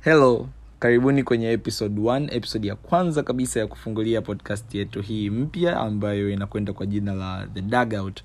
hello 0.00 0.48
karibuni 0.78 1.22
kwenye 1.22 1.52
episode 1.52 2.00
1 2.00 2.34
episode 2.36 2.68
ya 2.68 2.76
kwanza 2.76 3.22
kabisa 3.22 3.60
ya 3.60 3.66
kufungulia 3.66 4.22
podcast 4.22 4.74
yetu 4.74 5.02
hii 5.02 5.30
mpya 5.30 5.76
ambayo 5.76 6.30
inakwenda 6.30 6.72
kwa 6.72 6.86
jina 6.86 7.14
la 7.14 7.48
the 7.54 7.60
dugout. 7.62 8.20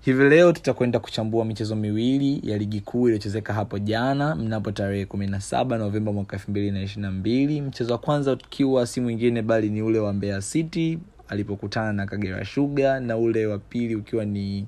Hivi 0.00 0.24
leo 0.24 0.52
tutakwenda 0.52 0.98
kuchambua 0.98 1.44
michezo 1.44 1.76
miwili 1.76 2.40
ya 2.50 2.58
ligi 2.58 2.80
kuu 2.80 3.06
iliyochezeka 3.08 3.52
hapo 3.54 3.78
jana 3.78 4.34
mnapo 4.36 4.72
tarehe 4.72 5.04
17 5.04 5.78
novemba 5.78 6.12
mwaka 6.12 6.36
222 6.36 7.62
mchezo 7.62 7.92
wa 7.92 7.98
kwanza 7.98 8.32
ukiwa 8.32 8.86
si 8.86 9.00
mwingine 9.00 9.42
bali 9.42 9.70
ni 9.70 9.82
ule 9.82 9.98
wa 9.98 10.12
mbeya 10.12 10.40
city 10.40 10.98
alipokutana 11.28 11.92
na 11.92 12.06
kagera 12.06 12.44
shuga 12.44 13.00
na 13.00 13.16
ule 13.16 13.46
wa 13.46 13.58
pili 13.58 13.96
ukiwa 13.96 14.24
ni 14.24 14.66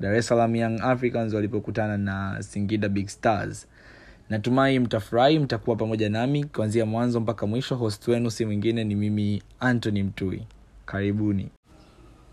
dar 0.00 0.14
es 0.14 0.26
salaam 0.26 0.56
young 0.56 0.80
africans 0.82 1.34
walipokutana 1.34 1.98
na 1.98 2.42
singida 2.42 2.88
big 2.88 3.08
stars 3.08 3.66
natumai 4.30 4.78
mtafurahi 4.78 5.38
mtakuwa 5.38 5.76
pamoja 5.76 6.08
nami 6.08 6.44
kuanzia 6.44 6.86
mwanzo 6.86 7.20
mpaka 7.20 7.46
mwisho. 7.46 7.76
Host 7.76 8.08
wenu 8.08 8.30
si 8.30 8.44
mwingine 8.46 8.84
ni 8.84 8.94
mimi 8.94 9.42
antony 9.60 10.02
mtui. 10.02 10.42
Karibuni. 10.86 11.48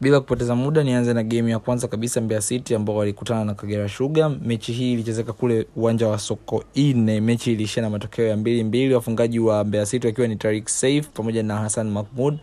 Bila 0.01 0.19
kupoteza 0.19 0.55
muda 0.55 0.83
nianze 0.83 1.13
na 1.13 1.23
gemu 1.23 1.49
ya 1.49 1.59
kwanza 1.59 1.87
kabisa 1.87 2.21
mbeya 2.21 2.41
city 2.41 2.75
ambao 2.75 2.95
walikutana 2.95 3.45
na 3.45 3.53
kagera 3.53 3.89
shuga 3.89 4.29
mechi 4.29 4.73
hii 4.73 4.93
ilichezeka 4.93 5.33
kule 5.33 5.67
uwanja 5.75 6.07
wa 6.07 6.19
soko 6.19 6.63
ine 6.73 7.21
mechi 7.21 7.51
iliishia 7.51 7.83
na 7.83 7.89
matokeo 7.89 8.27
ya 8.27 8.37
mbili 8.37 8.63
mbili. 8.63 8.93
Wafungaji 8.93 9.39
wa 9.39 9.63
mbeya 9.63 9.85
city 9.85 10.07
wakiwa 10.07 10.27
ni 10.27 10.35
tarik 10.35 10.67
saif 10.69 11.07
pamoja 11.09 11.43
na 11.43 11.55
hassan 11.57 11.89
mahmud 11.89 12.37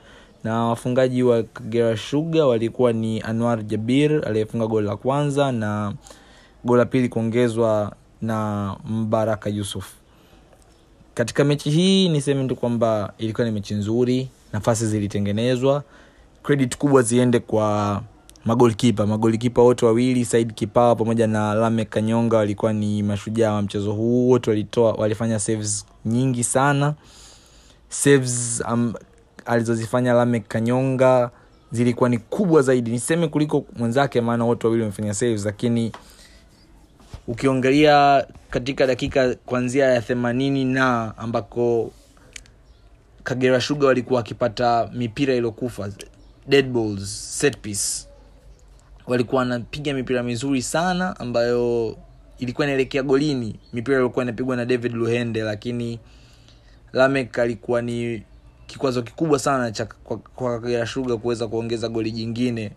na 0.45 0.65
wafungaji 0.65 1.23
wa 1.23 1.43
kagera 1.43 1.97
shuga 1.97 2.47
walikuwa 2.47 2.93
ni 2.93 3.21
anwar 3.21 3.65
jabir 3.65 4.29
aliyefunga 4.29 4.67
goli 4.67 4.87
la 4.87 4.97
kwanza 4.97 5.53
na 5.53 5.95
goli 6.65 6.79
la 6.79 6.87
pili 6.87 7.09
kuongezwa 7.09 7.93
na 8.23 8.77
mbaraka 8.85 9.51
yusuf. 9.51 9.93
Katika 11.15 11.45
mechi 11.45 11.71
hii 11.71 12.09
niseme 12.09 12.49
tu 12.49 12.57
kwamba 12.57 13.13
ilikuwa 13.19 13.47
ni 13.47 13.53
mechi 13.53 13.75
nzuri 13.75 14.29
nafasi 14.53 14.87
zilitengenezwa 14.87 15.83
credit 16.43 16.77
kubwa 16.77 17.03
ziende 17.03 17.39
kwa 17.39 18.03
magolkipa. 18.45 19.07
Magolkipa 19.07 19.63
wote 19.63 19.87
wawili 19.87 20.25
said 20.25 20.55
kipawa 20.55 20.97
pamoja 20.97 21.27
na 21.27 21.55
lame 21.55 21.85
kanyonga 21.85 22.37
walikuwa 22.37 22.73
ni 22.73 23.03
mashujaa 23.03 23.53
wa 23.53 23.63
mchezo 23.63 23.93
huu. 23.93 24.29
Wote 24.29 24.51
walitoa 24.51 24.93
walifanya 24.93 25.39
saves 25.39 25.87
nyingi 26.05 26.45
sana. 26.45 26.95
Saves 27.89 28.63
um, 28.73 28.95
alizozifanya 29.47 30.13
lame 30.13 30.41
kanyonga 30.41 31.31
zilikuwa 31.73 32.09
ni 32.11 32.19
kubwa 32.19 32.63
zaidi. 32.63 32.91
Niseme 32.91 33.29
kuliko 33.29 33.65
mwenzake 33.77 34.21
maana 34.21 34.45
wote 34.45 34.67
wawili 34.67 34.83
wamefanya 34.83 35.15
saves 35.15 35.45
lakini 35.45 35.93
ukiongelea 37.29 38.27
katika 38.51 38.87
dakika 38.87 39.35
kuanzia 39.35 39.87
ya 39.87 40.01
themanini 40.03 40.65
na 40.65 41.19
ambako 41.19 41.93
kagera 43.25 43.61
shuga 43.61 43.87
walikuwa 43.87 44.17
wakipata 44.17 44.91
mipira 44.93 45.35
iliyokufa 45.35 45.91
walikuwa 49.07 49.39
wanapiga 49.39 49.95
mipira 49.95 50.23
mizuri 50.23 50.63
sana 50.63 51.21
ambayo 51.21 51.97
ilikuwa 52.39 52.67
inaelekea 52.67 53.03
golini. 53.03 53.61
Mipira 53.73 53.97
iliokuwa 53.97 54.25
inapigwa 54.25 54.57
na 54.57 54.65
david 54.65 54.95
luhende 54.95 55.43
lakini 55.43 56.01
lamek 56.93 57.39
alikuwa 57.39 57.83
ni 57.83 58.23
kikwazo 58.67 59.03
kikubwa 59.03 59.39
sana 59.39 59.71
cha 59.73 59.87
kwa 60.35 60.61
kagera 60.61 60.87
shuga 60.87 61.17
kuweza 61.17 61.49
kuongeza 61.49 61.89
goli 61.89 62.11
jingine 62.11 62.71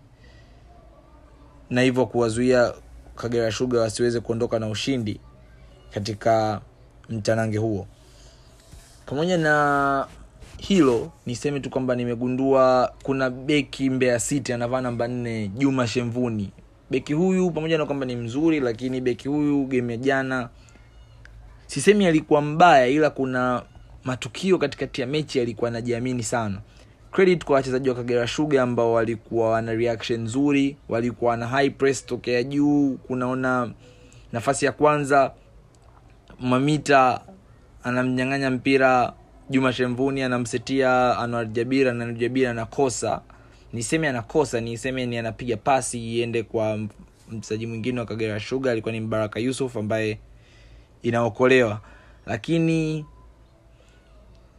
na 1.69 1.81
hivyo 1.81 2.05
kuwazuia 2.05 2.73
kagera 3.17 3.51
shuga 3.51 3.79
wasiweze 3.81 4.19
kuondoka 4.19 4.59
na 4.59 4.67
ushindi 4.69 5.19
katika 5.93 6.61
mtanange 7.09 7.57
huo. 7.57 7.87
Pamoja 9.05 9.37
na 9.37 10.07
hilo 10.57 11.11
niseme 11.25 11.59
tu 11.59 11.69
kwamba 11.69 11.95
nimegundua 11.95 12.93
kuna 13.03 13.29
beki 13.29 13.89
mbeya 13.89 14.19
city 14.19 14.53
anavaa 14.53 14.81
namba 14.81 15.07
nne 15.07 15.47
juma 15.47 15.87
shemvuni. 15.87 16.51
Beki 16.91 17.13
huyu 17.13 17.51
pamoja 17.51 17.77
na 17.77 17.85
kwamba 17.85 18.05
ni 18.05 18.15
mzuri 18.15 18.59
lakini 18.59 19.01
beki 19.01 19.27
huyu 19.27 19.65
game 19.65 19.93
ya 19.93 19.97
jana 19.97 20.49
sisemi 21.67 22.05
alikuwa 22.05 22.41
mbaya 22.41 22.87
ila 22.87 23.09
kuna 23.09 23.63
matukio 24.03 24.57
katikati 24.57 25.01
ya 25.01 25.07
mechi 25.07 25.39
alikuwa 25.39 25.69
anajiamini 25.69 26.23
sana 26.23 26.61
credit 27.11 27.45
kwa 27.45 27.55
wachezaji 27.55 27.89
wa 27.89 27.95
kagera 27.95 28.27
shuga 28.27 28.63
ambao 28.63 28.93
walikuwa 28.93 29.49
wana 29.49 29.73
reaction 29.73 30.21
nzuri 30.21 30.77
walikuwa 30.89 31.37
na 31.37 31.47
high 31.47 31.69
press 31.69 32.05
tokea 32.05 32.43
juu. 32.43 32.97
Kunaona 33.07 33.71
nafasi 34.33 34.65
ya 34.65 34.71
kwanza 34.71 35.31
mamita 36.39 37.21
anamnyang'anya 37.83 38.51
mpira 38.51 39.13
juma 39.49 39.73
shemvuni 39.73 40.21
anamsetia 40.21 41.17
anwar 41.17 41.45
jabir 41.47 41.89
anwar 41.89 42.47
anakosa. 42.49 43.21
Niseme 43.73 44.09
anakosa 44.09 44.61
niseme 44.61 45.05
ni 45.05 45.17
anapiga 45.17 45.57
pasi 45.57 46.15
iende 46.17 46.43
kwa 46.43 46.79
mchezaji 47.31 47.67
mwingine 47.67 47.99
wa 47.99 48.05
kagera 48.05 48.39
shuga 48.39 48.71
alikuwa 48.71 48.91
ni 48.91 48.99
mbaraka 48.99 49.39
yusuf 49.39 49.77
ambaye 49.77 50.19
inaokolewa. 51.01 51.81
Lakini 52.25 53.05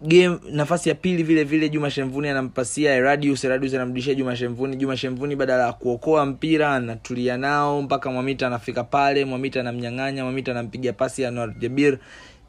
game 0.03 0.39
nafasi 0.53 0.89
ya 0.89 0.95
pili 0.95 1.23
vile 1.23 1.45
vile 1.45 1.69
juma 1.69 1.91
shemvuni 1.91 2.29
anampasia 2.29 2.95
eradius 2.95 3.45
eradius 3.45 3.75
anamrudishia 3.75 4.15
juma 4.15 4.37
shemvuni 4.37 4.77
juma 4.77 4.97
shemvuni 4.97 5.37
badala 5.37 5.67
ya 5.67 5.73
kuokoa 5.73 6.27
mpira 6.27 6.75
anatulia 6.75 7.37
nao 7.37 7.83
mpaka 7.83 8.11
mwamita 8.11 8.47
anafika 8.47 8.85
pale 8.85 9.25
mwamita 9.25 9.61
anamnyang'anya 9.61 10.25
mwamita 10.25 10.51
anampiga 10.51 10.93
pasi 10.93 11.25
anwar 11.27 11.59
jabir 11.59 11.99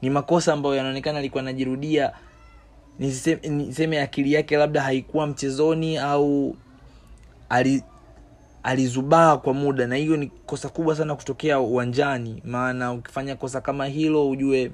ni 0.01 0.09
makosa 0.09 0.53
ambayo 0.53 0.75
yanaonekana 0.75 1.19
alikuwa 1.19 1.41
anajirudia. 1.43 2.11
Niseme, 2.99 4.01
akili 4.01 4.33
yake 4.33 4.57
labda 4.57 4.81
haikuwa 4.81 5.27
mchezoni 5.27 5.97
au 5.97 6.55
ali 7.49 7.83
alizubaa 8.63 9.37
kwa 9.37 9.53
muda 9.53 9.87
na 9.87 9.95
hiyo 9.95 10.17
ni 10.17 10.27
kosa 10.27 10.69
kubwa 10.69 10.95
sana 10.95 11.15
kutokea 11.15 11.59
uwanjani. 11.59 12.41
Maana 12.45 12.93
ukifanya 12.93 13.35
kosa 13.35 13.61
kama 13.61 13.85
hilo 13.85 14.29
ujue 14.29 14.71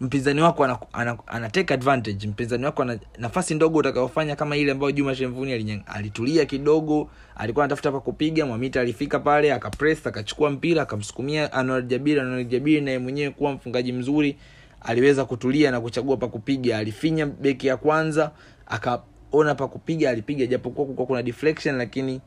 mpinzani 0.00 0.40
wako 0.40 0.64
ana, 0.64 0.78
ana, 0.92 1.18
ana 1.26 1.50
take 1.50 1.74
advantage. 1.74 2.26
Mpinzani 2.28 2.64
wako 2.64 2.82
ana 2.82 2.98
nafasi 3.18 3.54
ndogo 3.54 3.78
utakayofanya 3.78 4.36
kama 4.36 4.56
ile 4.56 4.72
ambayo 4.72 4.92
juma 4.92 5.14
shemvuni 5.14 5.82
alitulia 5.86 6.44
kidogo 6.44 7.10
alikuwa 7.36 7.64
anatafuta 7.64 7.92
pa 7.92 8.00
kupiga 8.00 8.46
mwamita 8.46 8.80
alifika 8.80 9.18
pale 9.18 9.52
akapress 9.52 10.06
akachukua 10.06 10.50
mpira 10.50 10.82
akamsukumia 10.82 11.52
anwar 11.52 11.82
jabir. 11.86 12.20
Anwar 12.20 12.44
jabir 12.44 12.82
naye 12.82 12.98
mwenyewe 12.98 13.30
kuwa 13.30 13.52
mfungaji 13.52 13.92
mzuri 13.92 14.36
aliweza 14.80 15.24
kutulia 15.24 15.70
na 15.70 15.80
kuchagua 15.80 16.16
pa 16.16 16.28
kupiga. 16.28 16.78
Alifinya 16.78 17.26
beki 17.26 17.66
ya 17.66 17.76
kwanza 17.76 18.30
akaona 18.66 19.54
pa 19.54 19.68
kupiga 19.68 20.10
alipiga. 20.10 20.46
Japokuwa 20.46 20.84
kulikuwa 20.86 21.06
kuna 21.06 21.22
deflection 21.22 21.76
lakini 21.76 22.20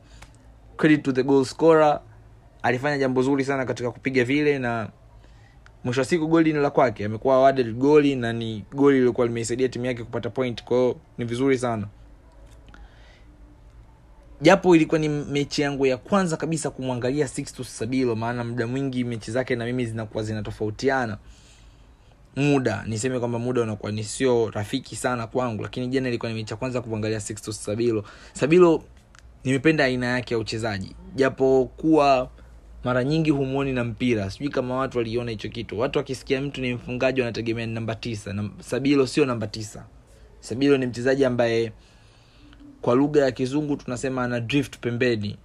credit 0.76 1.02
to 1.02 1.12
the 1.12 1.22
goal 1.22 1.44
scorer 1.44 2.00
alifanya 2.62 2.98
jambo 2.98 3.22
zuri 3.22 3.44
sana 3.44 3.64
katika 3.64 3.90
kupiga 3.90 4.24
vile 4.24 4.58
na 4.58 4.88
mwisho 5.84 6.00
wa 6.00 6.04
siku 6.04 6.26
goli 6.26 6.52
ni 6.52 6.58
la 6.58 6.70
kwake. 6.70 7.04
Amekuwa 7.04 7.34
awarded 7.34 7.74
goli 7.76 8.16
na 8.16 8.32
ni 8.32 8.64
goli 8.72 8.98
lilikuwa 8.98 9.26
limeisaidia 9.26 9.68
timu 9.68 9.86
yake 9.86 10.04
kupata 10.04 10.30
point 10.30 10.64
kwao 10.64 10.96
ni 11.18 11.24
vizuri 11.24 11.58
sana. 11.58 11.86
Japo 14.40 14.76
ilikuwa 14.76 14.98
ni 14.98 15.08
mechi 15.08 15.62
yangu 15.62 15.86
ya 15.86 15.96
kwanza 15.96 16.36
kabisa 16.36 16.70
kumwangalia 16.70 17.28
Sabilo 17.64 18.16
maana 18.16 18.44
muda 18.44 18.66
mwingi 18.66 19.04
mechi 19.04 19.30
zake 19.30 19.56
na 19.56 19.64
mimi 19.64 19.86
zinakuwa 19.86 20.24
zinatofautiana. 20.24 21.18
Muda 22.36 22.84
niseme 22.86 23.18
kwamba 23.18 23.38
muda 23.38 23.62
unakuwa 23.62 23.92
ni 23.92 24.04
sio 24.04 24.50
rafiki 24.50 24.96
sana 24.96 25.26
kwangu 25.26 25.62
lakini 25.62 25.88
jana 25.88 26.08
ilikuwa 26.08 26.32
ni 26.32 26.38
mechi 26.38 26.52
ya 26.52 26.56
kwanza 26.56 26.80
kumwangalia 26.80 27.20
Sabilo 27.20 28.04
Sabilo 28.32 28.82
nimependa 29.44 29.84
aina 29.84 30.06
yake 30.06 30.34
ya 30.34 30.38
uchezaji. 30.40 30.96
Japo 31.14 31.70
kuwa 31.76 32.30
mara 32.84 33.04
nyingi 33.04 33.30
humwoni 33.30 33.72
na 33.72 33.84
mpira. 33.84 34.30
Sijui 34.30 34.48
kama 34.48 34.76
watu 34.76 34.98
waliona 34.98 35.30
hicho 35.30 35.48
kitu. 35.48 35.78
Watu 35.78 35.98
wakisikia 35.98 36.40
mtu 36.40 36.60
ni 36.60 36.74
mfungaji 36.74 37.20
wanategemea 37.20 37.66
namba 37.66 37.94
tisa. 37.94 38.34
Sabilo 38.60 39.06
sio 39.06 39.24
namba 39.26 39.46
tisa. 39.46 39.84
Sabilo 40.40 40.76
ni 40.76 40.86
mchezaji 40.86 41.24
ambaye 41.24 41.72
kwa 42.82 42.94
lugha 42.94 43.20
ya 43.24 43.30
kizungu 43.32 43.76
tunasema 43.76 44.24
ana 44.24 44.40
drift 44.40 44.78
pembeni. 44.78 45.38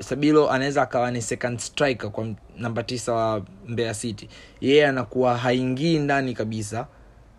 Sabilo 0.00 0.50
anaweza 0.50 0.82
akawa 0.82 1.10
ni 1.10 1.22
second 1.22 1.58
striker 1.58 2.10
kwa 2.10 2.26
namba 2.56 2.82
tisa 2.82 3.12
wa 3.12 3.44
mbeya 3.68 3.94
city. 3.94 4.28
Yeye 4.60 4.76
yeah, 4.76 4.90
anakuwa 4.90 5.38
haingii 5.38 5.98
ndani 5.98 6.34
kabisa 6.34 6.86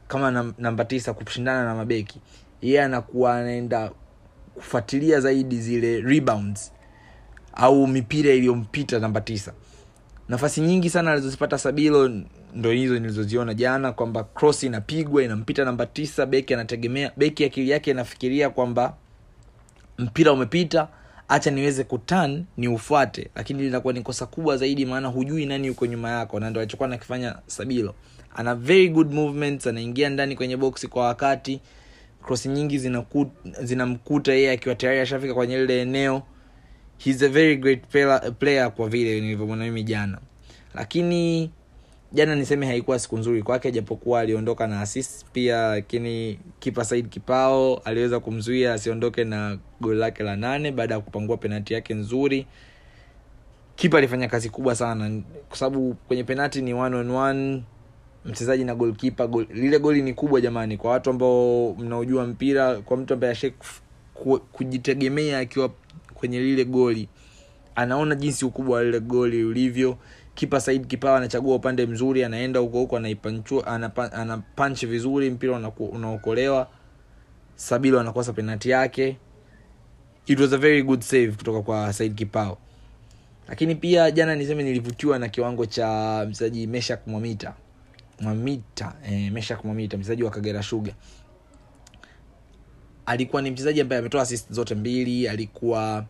kama 0.07 0.53
namba 0.57 0.85
tisa 0.85 1.13
kushindana 1.13 1.65
na 1.65 1.75
mabeki. 1.75 2.21
Yeye 2.61 2.73
yeah, 2.75 2.85
anakuwa 2.85 3.35
anaenda 3.37 3.91
kufuatilia 4.55 5.19
zaidi 5.19 5.61
zile 5.61 6.01
rebounds 6.01 6.71
au 7.55 7.87
mipira 7.87 8.33
iliyompita 8.33 8.99
namba 8.99 9.21
tisa. 9.21 9.53
Nafasi 10.29 10.61
nyingi 10.61 10.89
sana 10.89 11.11
alizozipata 11.11 11.57
sabilo 11.57 12.11
ndo 12.55 12.71
hizo 12.71 12.93
nilizoziona 12.93 13.53
jana 13.53 13.91
kwamba 13.91 14.23
cross 14.23 14.63
inapigwa 14.63 15.23
inampita 15.23 15.65
namba 15.65 15.85
tisa 15.85 16.25
beki 16.25 16.53
anategemea 16.53 17.11
beki 17.17 17.45
akili 17.45 17.69
yake 17.69 17.91
inafikiria 17.91 18.49
kwamba 18.49 18.93
mpira 19.97 20.31
umepita 20.33 20.87
hacha 21.27 21.51
niweze 21.51 21.83
kutan 21.83 22.45
ni 22.57 22.67
ufuate 22.67 23.29
lakini 23.35 23.63
linakuwa 23.63 23.93
ni 23.93 24.01
kosa 24.01 24.25
kubwa 24.25 24.57
zaidi 24.57 24.85
maana 24.85 25.07
hujui 25.07 25.45
nani 25.45 25.67
yuko 25.67 25.85
nyuma 25.85 26.09
yako. 26.09 26.39
Na 26.39 26.49
ndo 26.49 26.59
alichokuwa 26.61 26.89
nakifanya 26.89 27.35
sabilo. 27.47 27.95
Ana 28.35 28.55
very 28.55 28.89
good 28.89 29.13
movements 29.13 29.67
anaingia 29.67 30.09
ndani 30.09 30.35
kwenye 30.35 30.57
boksi 30.57 30.87
kwa 30.87 31.05
wakati. 31.05 31.61
Krosi 32.25 32.49
nyingi 32.49 32.77
zinamkuta 32.79 33.31
zinamkuta 33.63 34.33
yeye 34.33 34.51
akiwa 34.51 34.75
tayari 34.75 34.99
ashafika 34.99 35.33
kwenye 35.33 35.57
lile 35.57 35.81
eneo 35.81 36.23
he's 36.97 37.21
a 37.23 37.29
very 37.29 37.55
great 37.57 37.81
player, 38.39 38.71
kwa 38.75 38.89
vile 38.89 39.21
nilivyomwona 39.21 39.63
mimi 39.65 39.83
jana. 39.83 40.19
Lakini 40.73 41.51
jana 42.11 42.35
niseme 42.35 42.65
haikuwa 42.65 42.99
siku 42.99 43.17
nzuri 43.17 43.43
kwake 43.43 43.71
japokuwa 43.71 44.19
aliondoka 44.19 44.67
na 44.67 44.81
assist 44.81 45.25
pia 45.33 45.67
lakini 45.67 46.39
kipa 46.59 46.85
said 46.85 47.09
kipao 47.09 47.77
aliweza 47.77 48.19
kumzuia 48.19 48.73
asiondoke 48.73 49.23
na 49.23 49.57
goli 49.81 49.99
lake 49.99 50.23
la 50.23 50.35
nane 50.35 50.71
baada 50.71 50.93
ya 50.95 51.01
kupangua 51.01 51.37
penati 51.37 51.73
yake 51.73 51.93
nzuri. 51.93 52.47
Kipa 53.75 53.97
alifanya 53.97 54.27
kazi 54.27 54.49
kubwa 54.49 54.75
sana 54.75 55.21
kwa 55.49 55.57
sababu 55.57 55.93
kwenye 56.07 56.23
penati 56.23 56.61
ni 56.61 56.73
one 56.73 56.95
on 56.95 57.11
one 57.11 57.63
mchezaji 58.25 58.63
na 58.63 58.75
golkipa 58.75 59.27
gol, 59.27 59.47
lile 59.53 59.79
goli 59.79 60.01
ni 60.01 60.13
kubwa 60.13 60.41
jamani 60.41 60.77
kwa 60.77 60.91
watu 60.91 61.09
ambao 61.09 61.73
mnaojua 61.79 62.27
mpira 62.27 62.75
kwa 62.75 62.97
mtu 62.97 63.13
ambaye 63.13 63.31
ashe 63.33 63.53
kujitegemea 64.51 65.39
akiwa 65.39 65.69
kwenye 66.25 66.39
lile 66.39 66.65
goli. 66.65 67.09
Anaona 67.75 68.15
jinsi 68.15 68.45
ukubwa 68.45 68.77
wa 68.77 68.83
lile 68.83 68.99
goli 68.99 69.43
ulivyo. 69.43 69.97
Kipa 70.35 70.61
said 70.61 70.87
kipawa 70.87 71.17
anachagua 71.17 71.55
upande 71.55 71.85
mzuri 71.85 72.23
anaenda 72.23 72.59
huko 72.59 72.79
huko 72.79 72.97
anaipanchua 72.97 73.67
anapanchi 74.11 74.85
vizuri 74.85 75.29
mpira 75.29 75.71
unaokolewa. 75.79 76.67
Sabilo 77.55 77.99
anakosa 77.99 78.33
penalti 78.33 78.69
yake. 78.69 79.17
It 80.25 80.39
was 80.39 80.53
a 80.53 80.57
very 80.57 80.83
good 80.83 81.01
save 81.01 81.31
kutoka 81.31 81.61
kwa 81.61 81.93
said 81.93 82.15
kipao 82.15 82.57
lakini 83.47 83.75
pia 83.75 84.11
jana 84.11 84.35
niseme 84.35 84.63
nilivutiwa 84.63 85.19
na 85.19 85.29
kiwango 85.29 85.65
cha 85.65 86.25
mchezaji 86.29 86.67
meshak 86.67 87.07
mwamita 87.07 87.53
mwamita 88.21 88.93
eh, 89.09 89.31
meshak 89.31 89.63
mwamita 89.65 89.97
mchezaji 89.97 90.23
wa 90.23 90.31
kagera 90.31 90.63
shuga 90.63 90.93
alikuwa 93.05 93.41
ni 93.41 93.51
mchezaji 93.51 93.81
ambaye 93.81 93.99
ametoa 93.99 94.21
assist 94.21 94.53
zote 94.53 94.75
mbili 94.75 95.27
alikuwa 95.27 96.05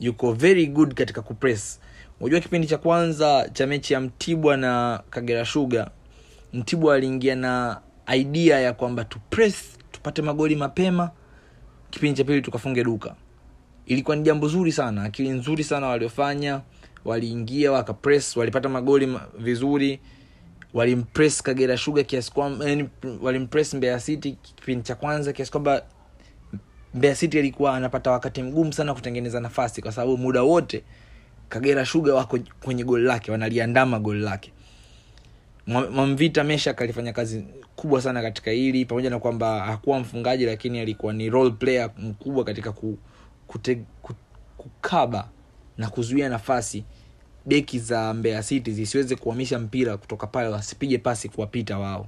yuko 0.00 0.32
very 0.32 0.66
good 0.66 0.94
katika 0.94 1.22
kupress. 1.22 1.80
Unajua 2.20 2.40
kipindi 2.40 2.66
cha 2.66 2.78
kwanza 2.78 3.50
cha 3.52 3.66
mechi 3.66 3.92
ya 3.92 4.00
mtibwa 4.00 4.56
na 4.56 5.02
kagera 5.10 5.44
shuga 5.44 5.90
mtibwa 6.52 6.94
aliingia 6.94 7.34
na 7.36 7.80
idea 8.14 8.60
ya 8.60 8.72
kwamba 8.72 9.04
tupress 9.04 9.78
tupate 9.92 10.22
magoli 10.22 10.56
mapema. 10.56 11.10
Kipindi 11.90 12.16
cha 12.18 12.24
pili 12.24 12.42
tukafunge 12.42 12.84
duka. 12.84 13.14
Ilikuwa 13.86 14.16
ni 14.16 14.22
jambo 14.22 14.48
zuri 14.48 14.72
sana 14.72 15.02
akili 15.02 15.28
nzuri 15.28 15.64
sana 15.64 15.86
waliofanya. 15.86 16.60
Waliingia 17.04 17.72
wakapress 17.72 18.36
walipata 18.36 18.68
magoli 18.68 19.18
vizuri. 19.38 20.00
Walimpress 20.74 21.42
kagera 21.42 21.76
shuga 21.76 22.02
kiasi 22.02 22.32
kwamba 22.32 22.68
yani, 22.68 22.88
walimpress 23.22 23.74
mbeya 23.74 24.00
city 24.00 24.32
kipindi 24.42 24.82
cha 24.84 24.94
kwanza 24.94 25.32
kiasi 25.32 25.50
kwamba 25.52 25.82
mbeya 26.96 27.14
city 27.14 27.38
alikuwa 27.38 27.76
anapata 27.76 28.10
wakati 28.10 28.42
mgumu 28.42 28.72
sana 28.72 28.94
kutengeneza 28.94 29.40
nafasi 29.40 29.82
kwa 29.82 29.92
sababu 29.92 30.18
muda 30.18 30.42
wote 30.42 30.82
kagera 31.48 31.84
shuga 31.84 32.14
wako 32.14 32.38
kwenye 32.62 32.84
goli 32.84 33.04
lake 33.04 33.30
wanaliandama 33.32 33.98
goli 33.98 34.20
lake. 34.20 34.52
Mwa- 35.66 35.90
mwamvita 35.90 36.44
meshak 36.44 36.82
alifanya 36.82 37.12
kazi 37.12 37.44
kubwa 37.76 38.02
sana 38.02 38.22
katika 38.22 38.50
hili 38.50 38.84
pamoja 38.84 39.10
na 39.10 39.18
kwamba 39.18 39.64
hakuwa 39.64 39.98
mfungaji 40.00 40.44
lakini 40.46 40.78
alikuwa 40.80 41.12
ni 41.12 41.30
role 41.30 41.50
player 41.50 41.90
mkubwa 41.98 42.44
katika 42.44 42.72
ku, 42.72 42.98
kute, 43.46 43.78
ku, 44.02 44.14
kukaba 44.56 45.28
na 45.78 45.88
kuzuia 45.90 46.28
nafasi 46.28 46.84
beki 47.46 47.78
za 47.78 48.14
mbeya 48.14 48.42
city 48.42 48.72
zisiweze 48.72 49.16
kuhamisha 49.16 49.58
mpira 49.58 49.96
kutoka 49.96 50.26
pale 50.26 50.48
wasipige 50.48 50.98
pasi 50.98 51.28
kuwapita 51.28 51.78
wao 51.78 52.06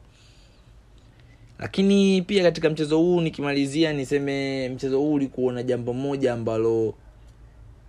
lakini 1.58 2.22
pia 2.22 2.42
katika 2.42 2.70
mchezo 2.70 2.98
huu 2.98 3.20
nikimalizia 3.20 3.92
niseme 3.92 4.68
mchezo 4.68 4.98
huu 4.98 5.12
ulikuwa 5.14 5.52
na 5.52 5.62
jambo 5.62 5.92
moja 5.92 6.32
ambalo 6.32 6.94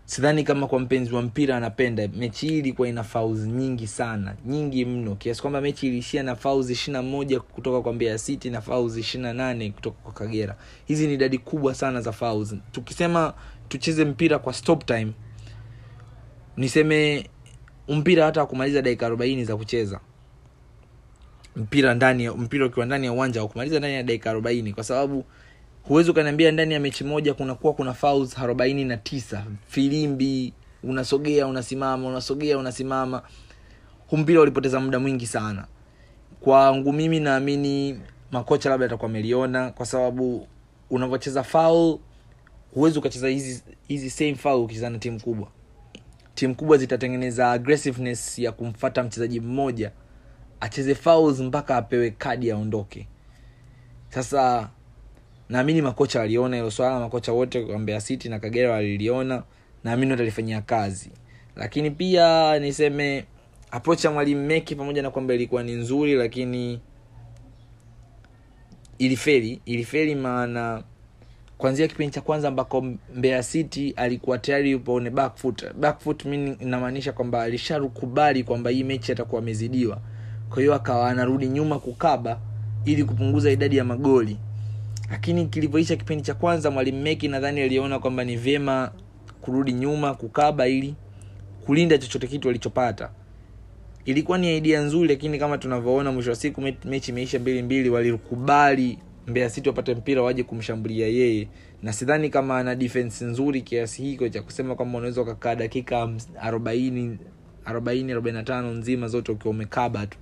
sidhani 0.05 0.43
kama 0.43 0.67
kwa 0.67 0.79
mpenzi 0.79 1.15
wa 1.15 1.21
mpira 1.21 1.57
anapenda. 1.57 2.07
Mechi 2.07 2.47
hii 2.47 2.59
ilikuwa 2.59 2.87
ina 2.87 3.03
fouls 3.03 3.39
nyingi 3.39 3.87
sana 3.87 4.35
nyingi 4.45 4.85
mno. 4.85 5.15
Kiasi 5.15 5.41
kwamba 5.41 5.61
mechi 5.61 5.87
iliishia 5.87 6.23
na 6.23 6.35
fouls 6.35 6.69
ishirina 6.69 7.01
moja 7.01 7.39
kutoka 7.39 7.81
kwa 7.81 7.93
mbeya 7.93 8.17
city 8.17 8.49
na 8.49 8.61
fouls 8.61 8.97
ishirina 8.97 9.33
nane 9.33 9.71
kutoka 9.71 9.97
kwa 10.03 10.11
kagera. 10.13 10.55
Hizi 10.85 11.07
ni 11.07 11.13
idadi 11.13 11.37
kubwa 11.37 11.75
sana 11.75 12.01
za 12.01 12.11
fouls. 12.11 12.55
Tukisema 12.71 13.33
tucheze 13.67 14.05
mpira 14.05 14.39
kwa 14.39 14.53
stop 14.53 14.85
time 14.85 15.11
niseme 16.57 17.29
mpira 17.87 18.25
hata 18.25 18.45
kumaliza 18.45 18.81
dakika 18.81 19.05
arobaini 19.05 19.45
za 19.45 19.57
kucheza 19.57 19.99
mpira 21.55 21.93
ndani 21.93 22.29
mpira 22.29 22.65
ukiwa 22.65 22.85
ndani 22.85 23.05
ya 23.05 23.13
uwanja 23.13 23.47
kumaliza 23.47 23.79
ndani 23.79 23.93
ya 23.93 24.03
dakika 24.03 24.29
arobaini 24.29 24.73
kwa 24.73 24.83
sababu 24.83 25.25
huwezi 25.83 26.11
ukaniambia 26.11 26.51
ndani 26.51 26.73
ya 26.73 26.79
mechi 26.79 27.03
moja 27.03 27.33
kunakuwa 27.33 27.73
kuna 27.73 27.93
fouls 27.93 28.37
arobaini 28.39 28.85
na 28.85 28.97
tisa. 28.97 29.43
Filimbi 29.67 30.53
unasogea 30.83 31.47
unasimama 31.47 32.07
unasogea 32.07 32.57
unasimama. 32.57 33.21
Mpira 34.11 34.41
ulipoteza 34.41 34.79
muda 34.79 34.99
mwingi 34.99 35.27
sana. 35.27 35.67
Kwangu 36.39 36.93
mimi 36.93 37.19
naamini 37.19 37.99
makocha 38.31 38.69
labda 38.69 38.85
atakuwa 38.85 39.09
ameliona 39.09 39.71
kwa 39.71 39.85
sababu 39.85 40.47
unavyocheza 40.89 41.43
foul 41.43 41.99
huwezi 42.73 42.99
ukacheza 42.99 43.27
hizi 43.27 43.63
hizi 43.87 44.09
same 44.09 44.35
foul 44.35 44.63
ukicheza 44.63 44.91
timu 44.91 45.19
kubwa. 45.21 45.47
Timu 46.35 46.55
kubwa 46.55 46.77
zitatengeneza 46.77 47.51
aggressiveness 47.51 48.39
ya 48.39 48.51
kumfata 48.51 49.03
mchezaji 49.03 49.39
mmoja 49.39 49.91
acheze 50.59 50.95
fouls 50.95 51.39
mpaka 51.39 51.77
apewe 51.77 52.11
kadi 52.11 52.51
aondoke. 52.51 53.07
Sasa 54.09 54.69
naamini 55.49 55.81
makocha 55.81 56.19
waliona 56.19 56.55
hilo 56.55 56.71
swala 56.71 56.99
makocha 56.99 57.31
wote 57.31 57.63
wa 57.63 57.79
mbeya 57.79 58.01
city 58.01 58.29
na 58.29 58.39
kagera 58.39 58.71
waliliona 58.71 59.43
naamini 59.83 60.11
watalifanyia 60.11 60.61
kazi. 60.61 61.11
Lakini 61.55 61.91
pia 61.91 62.59
niseme 62.59 63.25
approach 63.71 64.05
ya 64.05 64.11
mwalimu 64.11 64.45
meki 64.45 64.75
pamoja 64.75 65.01
na 65.01 65.11
kwamba 65.11 65.33
ilikuwa 65.33 65.63
ni 65.63 65.71
nzuri 65.71 66.13
lakini 66.15 66.79
ilifeli. 68.97 69.61
Ilifeli 69.65 70.15
maana 70.15 70.83
kwanzia 71.57 71.87
kipindi 71.87 72.13
cha 72.13 72.21
kwanza 72.21 72.47
ambako 72.47 72.81
mbeya 73.15 73.43
city 73.43 73.93
alikuwa 73.95 74.37
tayari 74.37 74.71
yupo 74.71 74.93
on 74.93 75.09
back 75.09 75.37
foot. 75.37 75.73
Back 75.73 75.99
foot 75.99 76.25
inamaanisha 76.59 77.11
kwamba 77.11 77.41
alishakubali 77.43 78.43
kwamba 78.43 78.69
hii 78.69 78.83
mechi 78.83 79.11
atakuwa 79.11 79.41
amezidiwa 79.41 80.01
kwa 80.49 80.59
hiyo 80.59 80.73
akawa 80.75 81.09
anarudi 81.09 81.47
nyuma 81.47 81.79
kukaba 81.79 82.39
ili 82.85 83.03
kupunguza 83.03 83.51
idadi 83.51 83.77
ya 83.77 83.83
magoli. 83.83 84.37
Lakini 85.11 85.45
kilivyoisha 85.45 85.95
kipindi 85.95 86.23
cha 86.23 86.33
kwanza 86.33 86.71
mwalimu 86.71 87.01
meki 87.01 87.27
nadhani 87.27 87.61
aliona 87.61 87.99
kwamba 87.99 88.23
ni 88.23 88.37
vyema 88.37 88.91
kurudi 89.41 89.73
nyuma 89.73 90.13
kukaba 90.15 90.67
ili 90.67 90.95
kulinda 91.65 91.97
chochote 91.97 92.27
kitu 92.27 92.47
walichopata 92.47 93.09
ilikuwa 94.05 94.37
ni 94.37 94.57
idea 94.57 94.81
nzuri 94.81 95.07
lakini 95.09 95.39
kama 95.39 95.57
tunavyoona 95.57 96.11
mwisho 96.11 96.29
wa 96.29 96.35
siku 96.35 96.61
mechi 96.85 97.11
imeisha 97.11 97.39
mbili 97.39 97.61
mbili 97.61 97.89
walikubali 97.89 98.97
mbea 99.27 99.49
city 99.49 99.69
wapate 99.69 99.95
mpira 99.95 100.21
waje 100.21 100.43
kumshambulia 100.43 101.07
yeye. 101.07 101.47
Na 101.83 101.93
sidhani 101.93 102.29
kama 102.29 102.57
ana 102.57 102.75
defense 102.75 103.25
nzuri 103.25 103.61
kiasi 103.61 104.01
hiko 104.03 104.29
cha 104.29 104.41
kusema 104.41 104.75
kwamba 104.75 104.97
unaweza 104.97 105.21
ukakaa 105.21 105.55
dakika 105.55 106.09
arobaini 106.41 107.17
arobaini 107.65 108.11
arobaini 108.11 108.37
na 108.37 108.43
tano 108.43 108.71
nzima 108.71 109.07
zote 109.07 109.31
ukiwa 109.31 109.51
umekaba 109.51 110.07
tu 110.07 110.17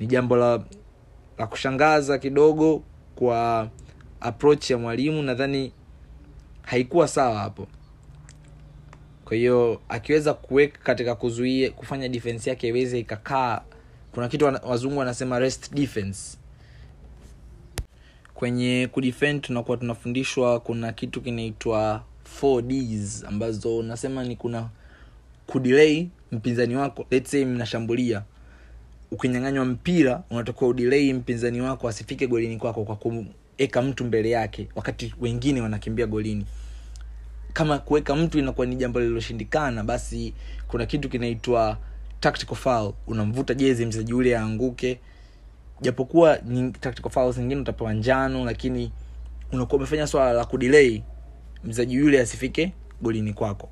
ni 0.00 0.06
jambo 0.06 0.36
la 0.36 0.64
la 1.38 1.46
kushangaza 1.46 2.18
kidogo 2.18 2.82
kwa 3.14 3.68
approach 4.20 4.70
ya 4.70 4.78
mwalimu 4.78 5.22
nadhani 5.22 5.72
haikuwa 6.62 7.08
sawa 7.08 7.38
hapo. 7.38 7.66
Kwa 9.24 9.36
hiyo 9.36 9.80
akiweza 9.88 10.34
kuweka 10.34 10.78
katika 10.82 11.14
kuzuia 11.14 11.70
kufanya 11.70 12.08
defense 12.08 12.50
yake 12.50 12.68
iweze 12.68 12.98
ikakaa 12.98 13.60
kuna 14.12 14.28
kitu 14.28 14.44
wazungu 14.44 14.98
wanasema 14.98 15.38
rest 15.38 15.74
defense. 15.74 16.38
Kwenye 18.34 18.88
kudefend 18.92 19.42
tunakuwa 19.42 19.76
tunafundishwa 19.76 20.60
kuna 20.60 20.92
kitu 20.92 21.20
kinaitwa 21.20 22.02
4ds 22.42 23.26
ambazo 23.28 23.82
nasema 23.82 24.24
ni 24.24 24.36
kuna 24.36 24.68
kudelay 25.46 26.06
mpinzani 26.32 26.76
wako 26.76 27.06
let's 27.10 27.30
say 27.30 27.44
mnashambulia 27.44 28.22
ukinyang'anywa 29.14 29.64
mpira 29.64 30.22
unatakiwa 30.30 30.70
udilei 30.70 31.12
mpinzani 31.12 31.60
wako 31.60 31.88
asifike 31.88 32.26
golini 32.26 32.56
kwako 32.56 32.84
kwa 32.84 32.96
kuweka 32.96 33.82
mtu 33.82 34.04
mbele 34.04 34.30
yake 34.30 34.68
wakati 34.74 35.14
wengine 35.20 35.60
wanakimbia 35.60 36.06
golini. 36.06 36.46
Kama 37.52 37.78
kuweka 37.78 38.16
mtu 38.16 38.38
inakuwa 38.38 38.66
ni 38.66 38.76
jambo 38.76 39.00
lililoshindikana 39.00 39.84
basi 39.84 40.34
kuna 40.68 40.86
kitu 40.86 41.08
kinaitwa 41.08 41.78
tactical 42.20 42.54
foul. 42.56 42.92
Unamvuta 43.06 43.54
jezi 43.54 43.86
mchezaji 43.86 44.10
yule 44.12 44.38
aanguke. 44.38 45.00
Japokuwa 45.80 46.38
tactical 46.80 47.10
foul 47.10 47.32
zingine 47.32 47.60
utapewa 47.60 47.92
njano 47.92 48.44
lakini 48.44 48.92
unakuwa 49.52 49.76
umefanya 49.76 50.06
swala 50.06 50.32
la 50.32 50.44
kudilei 50.44 51.02
mchezaji 51.64 51.94
yule 51.94 52.20
asifike 52.20 52.72
golini 53.02 53.32
kwako. 53.32 53.68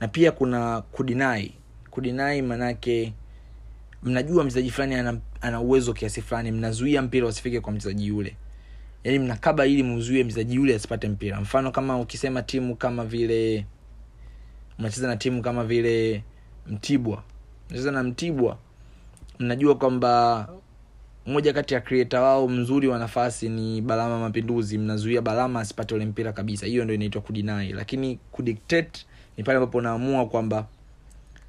Na 0.00 0.08
pia 0.08 0.32
kuna 0.32 0.80
kudinai. 0.80 1.54
Kudinai 1.90 2.42
manake 2.42 3.12
mnajua 4.02 4.44
mchezaji 4.44 4.70
fulani 4.70 4.94
ana, 4.94 5.18
ana 5.40 5.60
uwezo 5.60 5.92
kiasi 5.92 6.22
fulani 6.22 6.52
mnazuia 6.52 7.02
mpira 7.02 7.26
usifike 7.26 7.60
kwa 7.60 7.72
mchezaji 7.72 8.06
yule. 8.06 8.36
Yaani 9.04 9.18
mnakaba 9.18 9.66
ili 9.66 9.82
mzuie 9.82 10.24
mchezaji 10.24 10.54
yule 10.54 10.74
asipate 10.74 11.08
mpira. 11.08 11.40
Mfano 11.40 11.70
kama 11.70 12.00
ukisema 12.00 12.42
timu 12.42 12.76
kama 12.76 13.04
vile 13.04 13.66
mnacheza 14.78 15.08
na 15.08 15.16
timu 15.16 15.42
kama 15.42 15.64
vile 15.64 16.24
mtibwa. 16.66 17.22
Mnacheza 17.68 17.90
na 17.90 18.02
mtibwa 18.02 18.58
mnajua 19.38 19.74
kwamba 19.74 20.48
mmoja 21.26 21.52
kati 21.52 21.74
ya 21.74 21.80
creator 21.80 22.20
wao 22.20 22.48
mzuri 22.48 22.88
wa 22.88 22.98
nafasi 22.98 23.48
ni 23.48 23.80
balama 23.82 24.18
mapinduzi. 24.20 24.78
Mnazuia 24.78 25.22
balama 25.22 25.60
asipate 25.60 25.94
ule 25.94 26.06
mpira 26.06 26.32
kabisa. 26.32 26.66
Hiyo 26.66 26.84
ndo 26.84 26.94
inaitwa 26.94 27.22
kudinai. 27.22 27.72
Lakini 27.72 28.18
kudictate 28.32 29.06
ni 29.36 29.44
pale 29.44 29.56
ambapo 29.58 29.78
unaamua 29.78 30.26
kwamba 30.28 30.66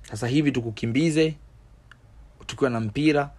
sasa 0.04 0.28
hivi 0.28 0.52
tukukimbize 0.52 1.36
tukiwa 2.48 2.70
na 2.70 2.80
mpira 2.80 3.30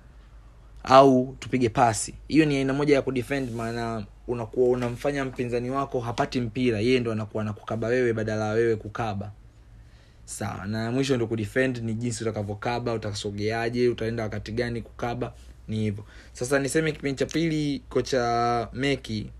au 0.84 1.36
tupige 1.40 1.68
pasi. 1.68 2.14
Hiyo 2.28 2.44
ni 2.46 2.56
aina 2.56 2.72
moja 2.72 2.94
ya 2.94 3.02
kudefend 3.02 3.50
maana 3.54 4.06
unakuwa 4.28 4.68
unamfanya 4.68 5.24
mpinzani 5.24 5.70
wako 5.70 6.00
hapati 6.00 6.40
mpira 6.40 6.80
yeye 6.80 7.00
ndo 7.00 7.12
anakuwa 7.12 7.44
nakukaba 7.44 7.88
wewe 7.88 8.12
badala 8.12 8.46
ya 8.46 8.52
wewe 8.52 8.76
kukaba. 8.76 9.32
Sawa 10.24 10.66
na 10.66 10.92
mwisho 10.92 11.16
ndo 11.16 11.26
kudefend 11.26 11.78
ni 11.78 11.94
jinsi 11.94 12.24
utakavyokaba 12.24 12.92
utasogeaje 12.92 13.88
utaenda 13.88 14.22
wakati 14.22 14.52
gani 14.52 14.82
kukaba 14.82 15.32
ni 15.68 15.76
hivyo. 15.76 16.04
Sasa 16.32 16.58
niseme 16.58 16.92
kipindi 16.92 17.18
cha 17.18 17.26
pili 17.26 17.82
kocha 17.88 18.68
meki 18.72 19.30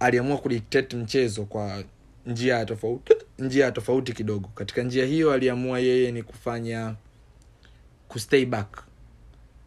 aliamua 0.00 0.38
kudictate 0.38 0.96
mchezo 0.96 1.44
kwa 1.44 1.82
njia 2.26 2.58
ya 2.58 2.66
tofauti 2.66 3.14
njia 3.38 3.64
ya 3.64 3.72
tofauti 3.72 4.12
kidogo. 4.12 4.48
Katika 4.54 4.82
njia 4.82 5.06
hiyo 5.06 5.32
aliamua 5.32 5.78
yeye 5.80 6.12
ni 6.12 6.22
kufanya 6.22 6.94
kustay 8.14 8.46
back 8.46 8.84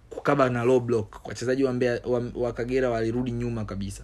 kukaba 0.10 0.50
na 0.50 0.64
low 0.64 0.80
block. 0.80 1.28
Wachezaji 1.28 1.64
wa, 1.64 1.74
mbea, 1.74 2.00
wa, 2.06 2.24
wa 2.36 2.54
kagera 2.54 2.90
walirudi 2.90 3.32
nyuma 3.32 3.66
kabisa. 3.66 4.04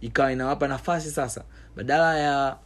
Ikawa 0.00 0.32
inawapa 0.32 0.68
nafasi 0.68 1.10
sasa. 1.10 1.44
Badala 1.76 2.18
ya 2.18 2.56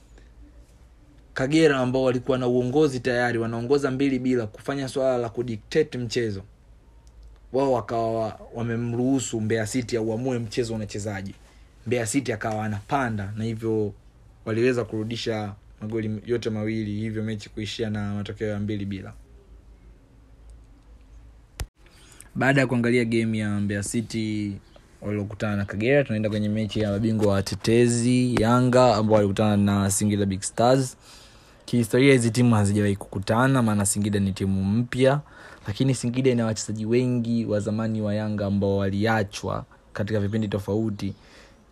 kagera 1.34 1.78
ambao 1.78 2.02
walikuwa 2.02 2.38
na 2.38 2.46
uongozi 2.46 3.00
tayari 3.00 3.38
wanaongoza 3.38 3.90
mbili 3.90 4.18
bila 4.18 4.46
kufanya 4.46 4.88
swala 4.88 5.18
la 5.18 5.28
kudictate 5.28 5.98
mchezo 5.98 6.42
wao 7.52 7.72
wakawa 7.72 8.12
wa- 8.20 8.40
wamemruhusu 8.54 9.40
mbea 9.40 9.66
city 9.66 9.96
auamue 9.96 10.38
mchezo 10.38 10.74
unachezaji 10.74 11.34
mbea 11.86 12.06
city 12.06 12.32
akawa 12.32 12.64
anapanda 12.64 13.32
na 13.36 13.44
hivyo 13.44 13.92
waliweza 14.44 14.84
kurudisha 14.84 15.54
magoli 15.80 16.22
yote 16.26 16.50
mawili 16.50 16.90
hivyo 17.00 17.22
mechi 17.22 17.48
kuishia 17.48 17.90
na 17.90 18.14
matokeo 18.14 18.48
ya 18.48 18.58
mbili 18.60 18.84
bila 18.84 19.12
baada 22.34 22.60
ya 22.60 22.66
kuangalia 22.66 23.04
game 23.04 23.38
ya 23.38 23.50
mbeya 23.60 23.82
city 23.82 24.52
waliokutana 25.02 25.56
na 25.56 25.64
kagera 25.64 26.04
tunaenda 26.04 26.28
kwenye 26.30 26.48
mechi 26.48 26.80
ya 26.80 26.90
mabingwa 26.90 27.32
watetezi 27.32 28.34
yanga 28.42 28.94
ambao 28.96 29.14
walikutana 29.16 29.56
na 29.56 29.90
singida 29.90 30.26
big 30.26 30.40
stars. 30.40 30.96
Kihistoria 31.64 32.12
hizi 32.12 32.30
timu 32.30 32.54
hazijawahi 32.54 32.96
kukutana 32.96 33.62
maana 33.62 33.86
singida 33.86 34.18
ni 34.20 34.32
timu 34.32 34.64
mpya. 34.64 35.20
Lakini 35.66 35.94
singida 35.94 36.30
ina 36.30 36.46
wachezaji 36.46 36.86
wengi 36.86 37.44
wa 37.44 37.60
zamani 37.60 38.00
wa 38.02 38.14
yanga 38.14 38.46
ambao 38.46 38.76
waliachwa 38.76 39.64
katika 39.92 40.20
vipindi 40.20 40.48
tofauti 40.48 41.14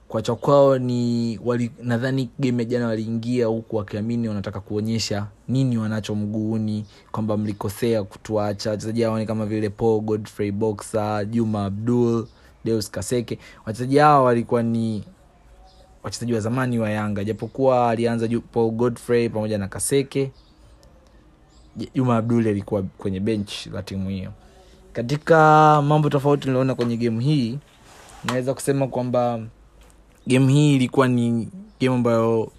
kwacha 0.08 0.34
kwao 0.34 0.78
ni 0.78 1.40
nadhani 1.82 2.30
game 2.38 2.64
jana 2.64 2.86
waliingia 2.86 3.46
huku 3.46 3.76
wakiamini 3.76 4.28
wanataka 4.28 4.60
kuonyesha 4.60 5.26
nini 5.48 5.78
wanacho 5.78 6.14
mguuni 6.14 6.86
kwamba 7.12 7.36
mlikosea 7.36 8.04
kutuacha. 8.04 8.70
Wachezaji 8.70 9.02
hao 9.02 9.18
ni 9.18 9.26
kama 9.26 9.46
vile 9.46 9.68
paul 9.70 10.00
godfrey 10.00 10.52
boxer 10.52 11.26
juma 11.26 11.64
abdul 11.64 12.26
deus 12.64 12.90
kaseke. 12.90 13.38
Wachezaji 13.66 13.98
hawa 13.98 14.22
walikuwa 14.22 14.62
ni 14.62 15.04
wachezaji 16.02 16.34
wa 16.34 16.40
zamani 16.40 16.78
wa 16.78 16.90
yanga 16.90 17.24
japokuwa 17.24 17.90
alianza 17.90 18.28
paul 18.52 18.70
godfrey 18.70 19.28
pamoja 19.28 19.58
na 19.58 19.68
kaseke. 19.68 20.30
Juma 21.94 22.16
abdul 22.16 22.48
alikuwa 22.48 22.82
kwenye 22.82 23.20
bench 23.20 23.66
la 23.72 23.82
timu 23.82 24.08
hiyo. 24.08 24.32
Katika 24.92 25.36
mambo 25.82 26.08
tofauti 26.10 26.48
niliona 26.48 26.74
kwenye 26.74 26.96
game 26.96 27.24
hii 27.24 27.58
naweza 28.24 28.54
kusema 28.54 28.86
kwamba 28.86 29.40
game 30.28 30.52
hii 30.52 30.74
ilikuwa 30.76 31.08
ni 31.08 31.48
game 31.80 31.94
ambayo 31.94 32.52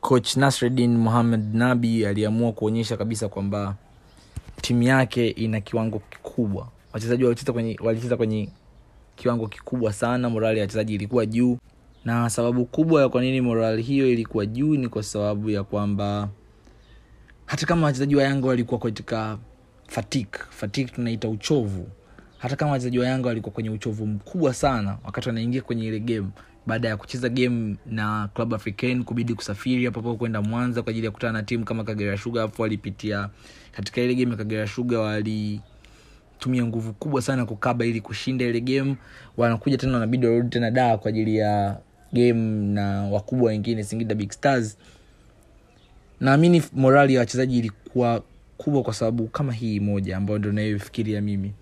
coach 0.00 0.36
nasreddin 0.36 0.96
muhamed 0.96 1.54
nabi 1.54 2.06
aliamua 2.06 2.52
kuonyesha 2.52 2.96
kabisa 2.96 3.28
kwamba 3.28 3.74
timu 4.60 4.82
yake 4.82 5.28
ina 5.28 5.60
kiwango 5.60 5.98
kikubwa. 6.10 6.68
Wachezaji 6.92 7.24
walicheza 7.24 7.52
kwenye, 7.52 7.78
walicheza 7.84 8.16
kwenye 8.16 8.48
kiwango 9.16 9.46
kikubwa 9.48 9.92
sana 9.92 10.30
morali 10.30 10.58
ya 10.58 10.62
wachezaji 10.64 10.94
ilikuwa 10.94 11.26
juu. 11.26 11.58
Na 12.04 12.30
sababu 12.30 12.64
kubwa 12.64 13.02
ya 13.02 13.08
kwa 13.08 13.20
nini 13.22 13.40
morali 13.40 13.82
hiyo 13.82 14.12
ilikuwa 14.12 14.46
juu 14.46 14.76
ni 14.76 14.88
kwa 14.88 15.02
sababu 15.02 15.50
ya 15.50 15.64
kwamba 15.64 16.28
hata 17.46 17.66
kama 17.66 17.86
wachezaji 17.86 18.16
wa 18.16 18.22
yanga 18.22 18.48
walikuwa 18.48 18.80
katika 18.80 19.38
fatik 19.86 20.38
fatik 20.50 20.92
tunaita 20.92 21.28
uchovu. 21.28 21.88
Hata 22.38 22.56
kama 22.56 22.70
wachezaji 22.72 22.98
wa 22.98 23.06
yanga 23.06 23.28
walikuwa 23.28 23.52
kwenye 23.52 23.70
uchovu 23.70 24.06
mkubwa 24.06 24.54
sana 24.54 24.98
wakati 25.04 25.28
wanaingia 25.28 25.62
kwenye 25.62 25.86
ile 25.86 26.00
game 26.00 26.26
baada 26.66 26.88
ya 26.88 26.96
kucheza 26.96 27.28
game 27.28 27.76
na 27.86 28.28
club 28.34 28.54
african 28.54 29.04
kubidi 29.04 29.34
kusafiri 29.34 29.84
hapo 29.84 30.16
kwenda 30.16 30.42
mwanza 30.42 30.82
kwa 30.82 30.90
ajili 30.90 31.04
ya 31.06 31.10
kukutana 31.10 31.32
na 31.32 31.42
timu 31.42 31.64
kama 31.64 31.84
kagera 31.84 32.16
shuga 32.16 32.42
afu 32.42 32.62
walipitia 32.62 33.28
katika 33.72 34.00
ile 34.00 34.14
game 34.14 34.30
ya 34.30 34.36
kagera 34.36 34.66
shuga 34.66 35.00
wali 35.00 35.60
tumia 36.38 36.64
nguvu 36.66 36.92
kubwa 36.92 37.22
sana 37.22 37.46
kukaba 37.46 37.84
ili 37.86 38.00
kushinda 38.00 38.44
ile 38.44 38.60
game. 38.60 38.96
Wanakuja 39.36 39.78
tena 39.78 39.92
wanabidi 39.92 40.26
warudi 40.26 40.48
tena 40.48 40.70
daa 40.70 40.96
kwa 40.96 41.08
ajili 41.08 41.36
ya 41.36 41.76
game 42.12 42.40
na 42.74 43.02
wakubwa 43.02 43.48
wengine 43.48 43.84
singida 43.84 44.14
big 44.14 44.30
stars. 44.30 44.78
Naamini 46.20 46.62
morali 46.72 47.14
ya 47.14 47.20
wachezaji 47.20 47.58
ilikuwa 47.58 48.22
kubwa 48.56 48.82
kwa 48.82 48.94
sababu 48.94 49.26
kama 49.26 49.52
hii 49.52 49.80
moja 49.80 50.16
ambayo 50.16 50.38
ndo 50.38 50.52
nayofikiria 50.52 51.20
mimi. 51.20 51.52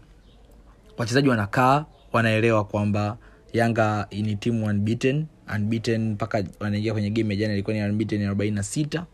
Wachezaji 0.99 1.29
wanakaa 1.29 1.85
wanaelewa 2.13 2.65
kwamba 2.65 3.17
yanga 3.57 4.07
ni 4.11 4.37
timu 4.37 4.67
unbeaten 4.67 5.27
unbeaten 5.57 6.11
mpaka 6.13 6.45
wanaingia 6.61 6.93
kwenye 6.93 7.11
game 7.11 7.35
ya 7.35 7.41
jana 7.41 7.53
ilikuwa 7.53 7.77
ni 7.77 7.83
unbeaten 7.83 8.23
arobaini 8.23 8.57
na 8.57 8.63
sita. 8.63 9.07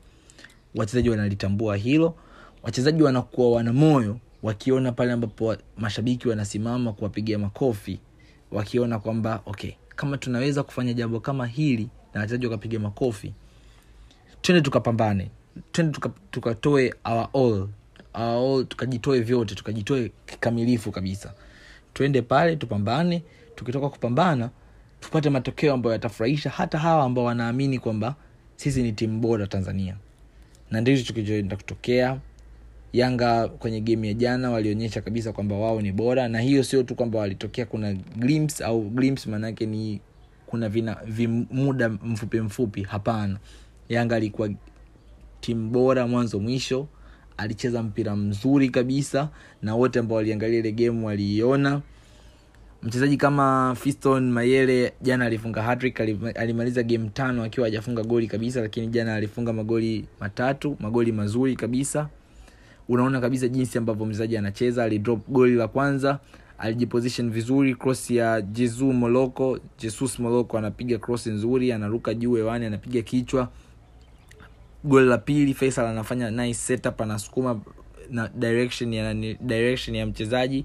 Wachezaji 0.75 1.11
wanalitambua 1.11 1.77
hilo. 1.77 2.15
Wachezaji 2.63 3.03
wanakuwa 3.03 3.51
wana 3.53 3.73
moyo 3.73 4.19
wakiona 4.43 4.93
pale 4.93 5.13
ambapo 5.13 5.57
mashabiki 5.77 6.29
wanasimama 6.29 6.93
kuwapigia 6.93 7.39
makofi 7.39 7.99
wakiona 8.51 8.99
kwamba 8.99 9.43
okay 9.47 9.71
kama 9.97 10.19
tunaweza 10.19 10.63
kufanya 10.63 10.93
jambo 10.93 11.21
kama 11.21 11.47
hili 11.47 11.89
na 12.15 12.21
wachezaji 12.21 12.47
wakapiga 12.47 12.79
makofi 12.79 13.33
twende 14.43 14.61
tukapambane. 14.63 15.31
Twende 15.73 15.99
tuka- 16.31 16.57
our 17.05 17.29
all, 17.35 17.69
our 18.15 18.59
all 18.59 18.67
tukajitoe 18.67 19.21
vyote 19.21 19.55
tukajitoe 19.55 20.13
kikamilifu 20.27 20.91
kabisa. 20.93 21.35
Twende 21.95 22.23
pale 22.23 22.57
tupambane 22.57 23.23
tukitoka 23.55 23.89
kupambana 23.89 24.51
tupate 25.01 25.31
matokeo 25.31 25.75
ambayo 25.75 25.93
yatafurahisha 25.93 26.51
hata 26.51 26.79
hawa 26.79 27.05
ambao 27.05 27.25
wanaamini 27.25 27.79
kwamba 27.79 28.15
sisi 28.57 28.83
ni 28.83 28.93
timu 28.93 29.21
bora 29.21 29.47
tanzania. 29.47 29.97
Na 30.71 30.81
ndicho 30.81 31.13
kilichoenda 31.13 31.57
kutokea. 31.57 32.19
Yanga 32.93 33.49
kwenye 33.49 33.81
game 33.81 34.09
ya 34.09 34.15
jana 34.15 34.51
walionyesha 34.51 35.01
kabisa 35.01 35.33
kwamba 35.33 35.57
wao 35.57 35.81
ni 35.83 35.93
bora 35.93 36.29
na 36.29 36.41
hiyo 36.41 36.63
sio 36.65 36.83
tu 36.83 36.95
kwamba 36.95 37.19
walitokea 37.19 37.67
kuna 37.67 37.93
glimpse 37.93 38.65
au 38.65 38.83
glimpse 38.83 39.31
maanaake 39.31 39.67
ni 39.67 40.01
kuna 40.47 40.69
vina 40.69 40.97
vimuda 41.07 41.89
mfupi 41.89 42.41
mfupi 42.41 42.83
hapana. 42.83 43.39
Yanga 43.89 44.17
alikuwa 44.17 44.51
timu 45.41 45.71
bora 45.71 46.07
mwanzo 46.07 46.41
mwisho 46.41 46.87
alicheza 47.37 47.83
mpira 47.83 48.17
mzuri 48.17 48.69
kabisa 48.69 49.29
na 49.63 49.75
wote 49.75 49.99
ambao 49.99 50.17
waliangalia 50.17 50.59
ile 50.59 50.73
game 50.73 51.07
waliiona 51.07 51.81
mchezaji 52.83 53.17
kama 53.17 53.75
fiston 53.81 54.31
mayele 54.31 54.93
jana 55.03 55.25
alifunga 55.25 55.63
hattrick 55.63 56.01
alimaliza 56.35 56.83
game 56.83 57.09
tano 57.15 57.43
akiwa 57.45 57.67
hajafunga 57.67 58.03
goli 58.03 58.27
kabisa 58.27 58.61
lakini 58.61 58.87
jana 58.87 59.15
alifunga 59.15 59.53
magoli 59.53 60.05
matatu 60.21 60.77
magoli 60.81 61.13
mazuri 61.13 61.57
kabisa. 61.57 62.09
Unaona 62.89 63.21
kabisa 63.21 63.49
jinsi 63.49 63.79
ambavyo 63.79 64.07
mchezaji 64.07 64.37
anacheza 64.37 64.85
alidrop 64.85 65.29
goli 65.29 65.55
la 65.55 65.69
kwanza 65.69 66.19
alijiposition 66.59 67.31
vizuri 67.31 67.75
cross 67.75 68.11
ya 68.11 68.41
jesu 68.41 68.93
moloko 68.93 69.59
jesus 69.79 70.19
moloko 70.19 70.59
anapiga 70.59 70.99
cross 70.99 71.27
nzuri 71.27 71.73
anaruka 71.73 72.15
juu 72.15 72.35
hewani 72.35 72.67
anapiga 72.67 73.03
kichwa. 73.03 73.49
Goli 74.85 75.07
la 75.09 75.19
pili 75.19 75.55
faisal 75.55 75.87
anafanya 75.87 76.31
nice 76.31 76.55
setup 76.55 77.01
anasukuma 77.01 77.61
na 78.11 78.29
direction 78.29 78.93
ya 78.95 79.15
direction 79.41 79.97
ya 79.97 80.07
mchezaji. 80.07 80.65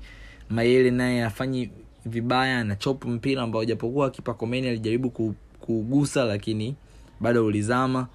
Mayele 0.49 0.91
naye 0.91 1.23
afanyi 1.23 1.69
vibaya 2.07 2.59
anachop 2.59 3.05
mpira 3.05 3.41
ambao 3.41 3.65
japokuwa 3.65 4.09
kipa 4.11 4.33
komeni 4.33 4.67
alijaribu 4.67 5.09
ku- 5.09 5.35
kugusa 5.59 6.23
lakini 6.25 6.75
bado 7.19 7.45
ulizama. 7.45 8.07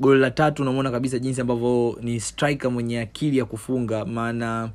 Goli 0.00 0.20
la 0.20 0.30
tatu 0.30 0.62
unamwona 0.62 0.90
kabisa 0.90 1.18
jinsi 1.18 1.40
ambavyo 1.40 1.98
ni 2.02 2.20
striker 2.20 2.70
mwenye 2.70 3.00
akili 3.00 3.38
ya 3.38 3.44
kufunga 3.44 4.04
maana 4.04 4.70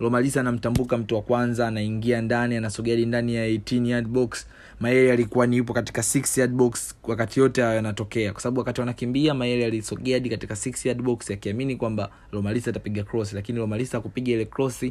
lomalisa 0.00 0.40
anamtambuka 0.40 0.98
mtu 0.98 1.14
wa 1.14 1.22
kwanza 1.22 1.68
anaingia 1.68 2.22
ndani 2.22 2.56
anasogea 2.56 3.06
ndani 3.06 3.34
ya 3.34 3.46
18 3.48 3.86
yard 3.88 4.06
box. 4.08 4.46
Mayele 4.80 5.12
alikuwa 5.12 5.46
ni 5.46 5.56
yupo 5.56 5.72
katika 5.72 6.02
6 6.02 6.40
yard 6.40 6.52
box 6.52 6.94
wakati 7.02 7.40
yote 7.40 7.62
hayo 7.62 7.74
yanatokea. 7.76 8.32
Kwa 8.32 8.42
sababu 8.42 8.58
wakati 8.58 8.80
wanakimbia 8.80 9.34
mayele 9.34 9.66
alisogea 9.66 10.16
hadi 10.16 10.28
katika 10.30 10.54
6 10.54 10.88
yard 10.88 11.02
box 11.02 11.30
akiamini 11.30 11.76
kwamba 11.76 12.10
lomalisa 12.32 12.70
atapiga 12.70 13.02
cross. 13.04 13.32
Lakini 13.32 13.58
lomalisa 13.58 13.98
akupiga 13.98 14.32
ile 14.32 14.44
cross 14.44 14.84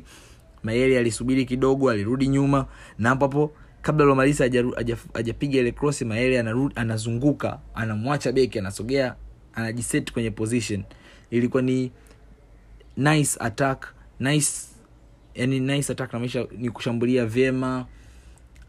mayele 0.63 0.99
alisubiri 0.99 1.45
kidogo 1.45 1.89
alirudi 1.89 2.27
nyuma. 2.27 2.65
Na 2.99 3.09
hapo 3.09 3.25
hapo 3.25 3.51
kabla 3.81 4.05
lomalisa 4.05 4.43
hajapiga 5.13 5.59
ile 5.59 5.71
cross 5.71 6.01
mayele 6.01 6.39
anazunguka 6.75 7.59
anamwacha 7.75 8.31
beki 8.31 8.59
anasogea 8.59 9.15
anajiset 9.53 10.11
kwenye 10.11 10.31
position. 10.31 10.83
Ilikuwa 11.31 11.61
ni 11.63 11.91
nice 12.97 13.37
attack 13.39 13.93
nice 14.19 14.51
yani 15.35 15.59
nice 15.59 15.91
attack 15.91 16.13
namaanisha 16.13 16.47
ni 16.57 16.69
kushambulia 16.69 17.25
vyema. 17.25 17.85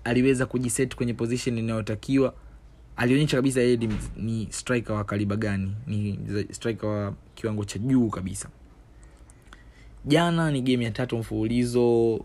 Aliweza 0.04 0.46
kujiset 0.46 0.94
kwenye 0.96 1.14
position 1.14 1.58
inayotakiwa. 1.58 2.34
Alionyesha 2.96 3.36
kabisa 3.36 3.60
yeye 3.60 3.78
ni 4.16 4.48
striker 4.50 4.96
wa 4.96 5.04
kaliba 5.04 5.36
gani 5.36 5.74
ni 5.86 6.18
striker 6.50 6.88
wa 6.88 7.14
kiwango 7.34 7.64
cha 7.64 7.78
juu 7.78 8.08
kabisa 8.08 8.48
jana 10.08 10.50
ni 10.50 10.62
game 10.62 10.84
ya 10.84 10.90
tatu 10.90 11.18
mfululizo 11.18 12.20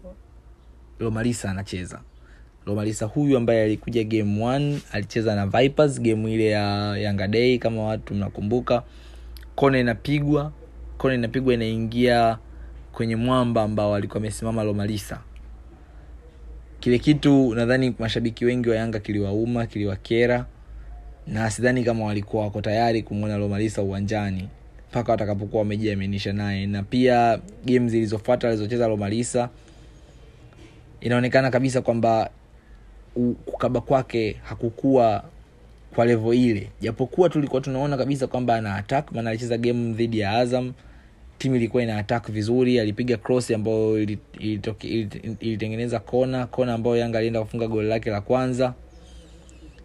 lomalisa 0.99 1.51
anacheza. 1.51 2.01
Lomalisa 2.65 3.05
huyu 3.05 3.37
ambaye 3.37 3.63
alikuja 3.63 4.03
game 4.03 4.43
one 4.43 4.79
alicheza 4.91 5.35
na 5.35 5.47
vipers 5.47 6.01
game 6.01 6.33
ile 6.33 6.45
ya 6.45 6.97
yanga 6.97 7.27
day 7.27 7.57
kama 7.57 7.83
watu 7.83 8.13
mnakumbuka. 8.13 8.83
Kona 9.55 9.79
inapigwa 9.79 10.51
kona 10.97 11.13
inapigwa 11.15 11.53
inaingia 11.53 12.37
kwenye 12.91 13.15
mwamba 13.15 13.61
ambao 13.63 13.95
alikuwa 13.95 14.17
amesimama 14.17 14.63
lomalisa. 14.63 15.21
Kile 16.79 16.99
kitu 16.99 17.55
nadhani 17.55 17.95
mashabiki 17.99 18.45
wengi 18.45 18.69
wa 18.69 18.75
yanga 18.75 18.99
kiliwauma 18.99 19.65
kiliwakera 19.65 20.45
na 21.27 21.49
sidhani 21.51 21.83
kama 21.83 22.05
walikuwa 22.05 22.43
wako 22.43 22.61
tayari 22.61 23.03
kumwona 23.03 23.37
lomalisa 23.37 23.81
uwanjani 23.81 24.49
mpaka 24.93 25.11
watakapokuwa 25.11 25.59
wamejiaminisha 25.61 26.33
naye. 26.33 26.67
Na 26.67 26.83
pia 26.83 27.39
game 27.65 27.89
zilizofuata 27.89 28.47
alizocheza 28.47 28.87
lomalisa 28.87 29.49
inaonekana 31.01 31.51
kabisa 31.51 31.81
kwamba 31.81 32.29
kukaba 33.45 33.81
kwake 33.81 34.35
hakukuwa 34.43 35.23
kwa 35.95 36.05
levo 36.05 36.33
ile. 36.33 36.69
Japokuwa 36.81 37.29
tulikuwa 37.29 37.61
tunaona 37.61 37.97
kabisa 37.97 38.27
kwamba 38.27 38.55
ana 38.55 38.75
attack 38.75 39.11
maana 39.11 39.29
alicheza 39.29 39.57
game 39.57 39.93
dhidi 39.93 40.19
ya 40.19 40.31
azam. 40.31 40.73
Timu 41.37 41.55
ilikuwa 41.55 41.83
ina 41.83 41.97
attack 41.97 42.31
vizuri 42.31 42.79
alipiga 42.79 43.17
cross 43.17 43.51
ambayo 43.51 43.99
ilitengeneza 45.39 45.99
kona 45.99 46.45
kona 46.47 46.73
ambayo 46.73 46.95
yanga 46.95 47.17
alienda 47.17 47.41
kufunga 47.41 47.67
goli 47.67 47.87
lake 47.87 48.09
la 48.09 48.21
kwanza. 48.21 48.73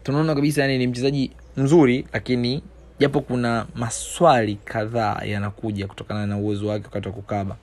Tunaona 0.03 0.35
kabisa 0.35 0.63
yani 0.63 0.79
ni 0.79 0.87
mchezaji 0.87 1.31
mzuri 1.57 2.07
lakini 2.13 2.63
japo 2.99 3.21
kuna 3.21 3.67
maswali 3.75 4.55
kadhaa 4.65 5.23
yanakuja 5.25 5.87
kutokana 5.87 6.27
na 6.27 6.37
uwezo 6.37 6.67
wake 6.69 6.85
wakati 6.85 7.09
wa 7.09 7.15
kukaba. 7.15 7.57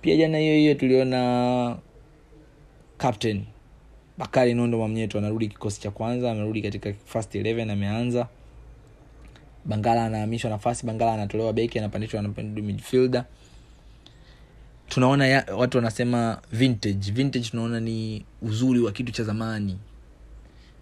Pia 0.00 0.16
jana 0.16 0.38
hiyo 0.38 0.54
hiyo 0.54 0.74
tuliona 0.74 1.76
captain 2.98 3.44
bakari 4.18 4.54
nondo 4.54 4.78
mamnyeto 4.78 5.18
anarudi 5.18 5.48
kikosi 5.48 5.80
cha 5.80 5.90
kwanza 5.90 6.30
amerudi 6.30 6.62
katika 6.62 6.92
first 7.04 7.34
11 7.34 7.70
ameanza. 7.72 8.26
Bangala 9.64 10.04
anahamishwa 10.04 10.50
nafasi 10.50 10.86
bangala 10.86 11.12
anatolewa 11.14 11.52
beki 11.52 11.78
anapandishwa 11.78 12.22
midfielder. 12.22 13.24
Tunaona 14.88 15.26
ya, 15.26 15.46
watu 15.56 15.78
wanasema 15.78 16.40
vintage. 16.52 17.10
Vintage 17.12 17.48
tunaona 17.50 17.80
ni 17.80 18.24
uzuri 18.42 18.80
wa 18.80 18.92
kitu 18.92 19.12
cha 19.12 19.24
zamani 19.24 19.78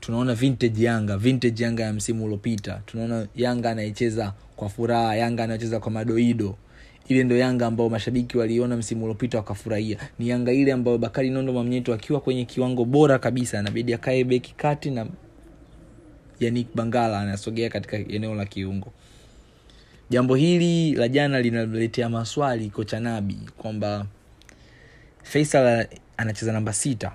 tunaona 0.06 0.34
vintage 0.34 0.84
yanga 0.84 1.18
vintage 1.18 1.64
yanga 1.64 1.82
ya 1.82 1.92
msimu 1.92 2.24
uliopita. 2.24 2.82
Tunaona 2.86 3.26
yanga 3.36 3.70
anayecheza 3.70 4.32
kwa 4.56 4.68
furaha 4.68 5.16
yanga 5.16 5.44
anayecheza 5.44 5.80
kwa 5.80 5.90
madoido. 5.92 6.56
Ile 7.08 7.24
ndo 7.24 7.36
yanga 7.36 7.66
ambao 7.66 7.88
mashabiki 7.90 8.38
waliona 8.38 8.76
msimu 8.76 9.04
uliopita 9.04 9.38
wakafurahia. 9.38 9.98
Ni 10.18 10.28
yanga 10.28 10.52
ile 10.52 10.72
ambayo 10.72 10.98
bakari 10.98 11.30
nondo 11.30 11.52
mamnyeto 11.52 11.94
akiwa 11.94 12.20
kwenye 12.20 12.44
kiwango 12.44 12.84
bora 12.84 13.18
kabisa 13.18 13.58
anabidi 13.58 13.94
akae 13.94 14.24
beki 14.24 14.54
kati 14.54 14.90
na 14.90 15.06
yanik 16.40 16.66
bangala 16.74 17.20
anasogea 17.20 17.68
katika 17.70 17.96
eneo 17.96 18.34
la 18.34 18.44
kiungo. 18.44 18.92
Jambo 20.10 20.34
hili 20.34 20.94
la 20.94 21.08
jana 21.08 21.40
linaletea 21.40 22.08
maswali 22.08 22.70
kocha 22.70 23.00
nabi 23.00 23.38
kwamba 23.56 24.06
faisal 25.22 25.86
anacheza 26.16 26.52
namba 26.52 26.72
sita 26.72 27.12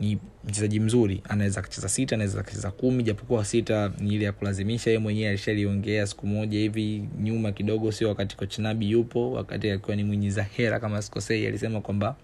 ni 0.00 0.18
mchezaji 0.44 0.80
mzuri 0.80 1.22
anaweza 1.28 1.60
akacheza 1.60 1.88
sita 1.88 2.14
anaweza 2.14 2.40
akacheza 2.40 2.70
kumi 2.70 3.02
japokuwa 3.02 3.44
sita 3.44 3.92
ni 3.98 4.14
ile 4.14 4.24
ya 4.24 4.32
kulazimisha 4.32 4.90
ye 4.90 4.98
mwenyewe 4.98 5.28
alishaliongea 5.28 6.06
siku 6.06 6.26
moja 6.26 6.58
hivi 6.58 7.08
nyuma 7.20 7.52
kidogo 7.52 7.92
sio 7.92 8.08
wakati 8.08 8.36
kochinabi 8.36 8.90
yupo 8.90 9.32
wakati 9.32 9.70
akiwa 9.70 9.96
ni 9.96 10.04
mwinyi 10.04 10.32
hera 10.56 10.80
kama 10.80 11.02
sikosei 11.02 11.46
alisema 11.46 11.80
kwamba 11.80 12.16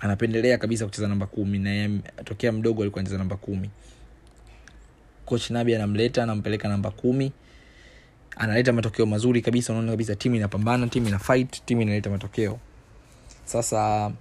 anapendelea 0.00 0.58
kabisa 0.58 0.84
kucheza 0.84 1.08
namba 1.08 1.26
kumi 1.26 1.58
na 1.58 1.88
tokea 2.24 2.52
mdogo 2.52 2.82
alikuwa 2.82 3.00
anacheza 3.00 3.18
namba 3.18 3.36
kumi. 3.36 3.70
Kochinabi 5.24 5.74
anamleta 5.74 6.22
anampeleka 6.22 6.68
namba 6.68 6.90
kumi 6.90 7.32
analeta 8.36 8.72
matokeo 8.72 9.06
mazuri 9.06 9.42
kabisa 9.42 9.72
unaona 9.72 9.90
kabisa 9.90 10.14
timu 10.16 10.36
inapambana 10.36 10.86
timu 10.86 11.08
ina 11.08 11.18
fight 11.18 11.64
timu 11.64 11.82
inaleta 11.82 12.10
matokeo. 12.10 12.58
Sasa 13.44 14.12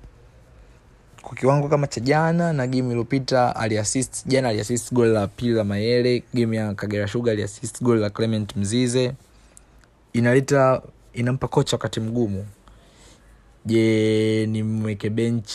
kwa 1.21 1.36
kiwango 1.38 1.67
kama 1.67 1.88
cha 1.88 2.01
jana 2.01 2.53
na 2.53 2.67
game 2.67 2.88
iliyopita 2.89 3.55
aliassist 3.55 4.27
jana 4.27 4.49
aliassist 4.49 4.93
goli 4.93 5.12
la 5.12 5.27
pili 5.27 5.51
la 5.53 5.63
mayele 5.63 6.23
game 6.34 6.58
ya 6.58 6.73
kagera 6.73 7.08
shuga 7.08 7.32
aliassist 7.32 7.84
goli 7.84 8.01
la 8.01 8.10
clement 8.10 8.55
mzize. 8.55 9.13
Inaleta 10.13 10.82
inampa 11.13 11.47
kocha 11.47 11.75
wakati 11.77 11.99
mgumu. 11.99 12.45
Je 13.65 14.45
ni 14.51 14.63
mweke 14.63 15.10
bench 15.10 15.49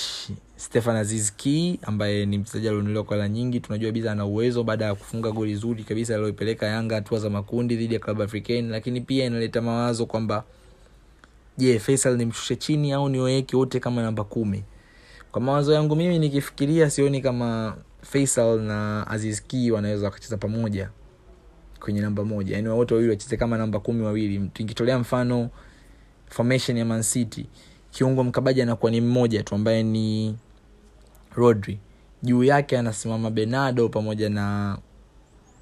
stefan 0.56 0.96
azizki 0.96 1.78
ambaye 1.82 2.26
ni 2.26 2.38
mchezaji 2.38 2.68
alionuliwa 2.68 3.04
kwa 3.04 3.16
hela 3.16 3.28
nyingi. 3.28 3.60
Tunajua 3.60 3.92
biza 3.92 4.12
ana 4.12 4.26
uwezo 4.26 4.64
baada 4.64 4.84
ya 4.84 4.94
kufunga 4.94 5.30
goli 5.30 5.54
zuri 5.56 5.84
kabisa 5.84 6.14
aliyoipeleka 6.14 6.66
yanga 6.66 6.94
hatua 6.94 7.18
za 7.18 7.30
makundi 7.30 7.76
dhidi 7.76 7.94
ya 7.94 8.00
club 8.00 8.22
african 8.22 8.70
lakini 8.70 9.00
pia 9.00 9.24
inaleta 9.24 9.62
mawazo 9.62 10.06
kwamba 10.06 10.44
je 11.58 11.78
faisal 11.78 12.16
nimshushe 12.16 12.56
chini 12.56 12.92
au 12.92 13.08
niweke 13.08 13.56
wote 13.56 13.80
kama 13.80 14.02
namba 14.02 14.24
kumi 14.24 14.62
kwa 15.34 15.40
mawazo 15.40 15.72
yangu 15.72 15.96
mimi 15.96 16.18
nikifikiria 16.18 16.90
sioni 16.90 17.20
kama 17.20 17.76
faisal 18.02 18.60
na 18.60 19.06
azizki 19.06 19.70
wanaweza 19.70 20.04
wakacheza 20.06 20.36
pamoja 20.36 20.90
kwenye 21.80 22.00
namba 22.00 22.24
moja. 22.24 22.56
Yaani 22.56 22.68
wote 22.68 22.94
wawili 22.94 23.10
wacheze 23.10 23.36
kama 23.36 23.58
namba 23.58 23.80
kumi 23.80 24.02
wawili. 24.02 24.38
Nikitolea 24.38 24.98
mfano 24.98 25.50
formation 26.28 26.76
ya 26.78 26.84
mancity 26.84 27.46
kiungo 27.90 28.24
mkabaji 28.24 28.62
anakuwa 28.62 28.90
ni 28.92 29.00
mmoja 29.00 29.42
tu 29.42 29.54
ambaye 29.54 29.82
ni 29.82 30.36
rodri. 31.36 31.78
Juu 32.22 32.44
yake 32.44 32.78
anasimama 32.78 33.30
benado 33.30 33.88
pamoja 33.88 34.28
na 34.30 34.78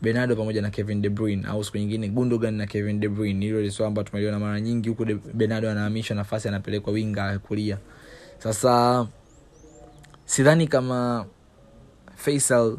benado 0.03 0.37
pamoja 0.37 0.63
na 0.63 0.71
kevin 0.71 1.03
de 1.03 1.09
bruyne. 1.09 1.47
Au 1.49 1.65
siku 1.65 1.79
nyingine 1.79 2.09
gundogan 2.09 2.55
na 2.55 2.67
kevin 2.67 3.01
de 3.01 3.09
bruyne. 3.09 3.45
Hilo 3.47 3.61
liswa 3.63 3.87
ambao 3.87 4.05
tumeliona 4.05 4.39
mara 4.39 4.61
nyingi 4.61 4.89
huku 4.89 5.07
benado 5.35 5.71
anahamishwa 5.71 6.17
nafasi 6.17 6.49
anapelekwa 6.49 6.93
winga 6.93 7.39
kulia. 7.39 7.79
Sasa 8.39 9.07
sidhani 10.25 10.69
kama 10.69 11.27
faisal 12.17 12.79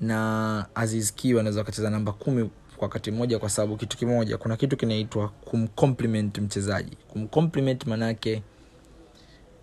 na 0.00 0.66
aziz 0.74 1.12
ki 1.14 1.34
wanaweza 1.34 1.60
wakacheza 1.60 1.90
namba 1.90 2.12
kumi 2.12 2.50
kwa 2.76 2.86
wakati 2.88 3.10
mmoja 3.10 3.38
kwa 3.38 3.48
sababu 3.50 3.76
kitu 3.76 3.96
kimoja. 3.98 4.38
Kuna 4.38 4.56
kitu 4.56 4.76
kinaitwa 4.76 5.28
kumcompliment 5.28 6.38
mchezaji. 6.38 6.96
Kumcompliment 7.08 7.86
manake 7.86 8.42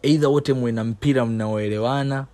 eidha 0.01 0.28
wote 0.30 0.54
mwe 0.54 0.71
na 0.71 0.84
mpira 0.84 1.25
mnaoelewana 1.25 2.25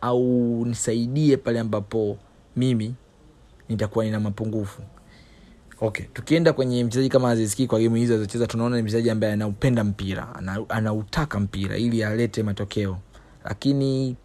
au 0.00 0.64
nisaidie 0.66 1.36
pale 1.36 1.60
ambapo 1.60 2.18
mimi 2.56 2.94
nitakuwa 3.68 4.04
nina 4.04 4.20
mapungufu. 4.20 4.82
Okay 5.80 6.06
tukienda 6.12 6.52
kwenye 6.52 6.84
mchezaji 6.84 7.08
kama 7.08 7.30
aziski 7.30 7.66
kwa 7.66 7.78
gemu 7.80 7.96
hizo 7.96 8.14
alizocheza 8.14 8.46
tunaona 8.46 8.76
ni 8.76 8.82
mchezaji 8.82 9.10
ambaye 9.10 9.32
anaupenda 9.32 9.84
mpira 9.84 10.34
ana- 10.34 10.64
anautaka 10.68 11.40
mpira 11.40 11.76
ili 11.76 12.04
alete 12.04 12.42
matokeo 12.42 12.98
lakini 13.48 14.16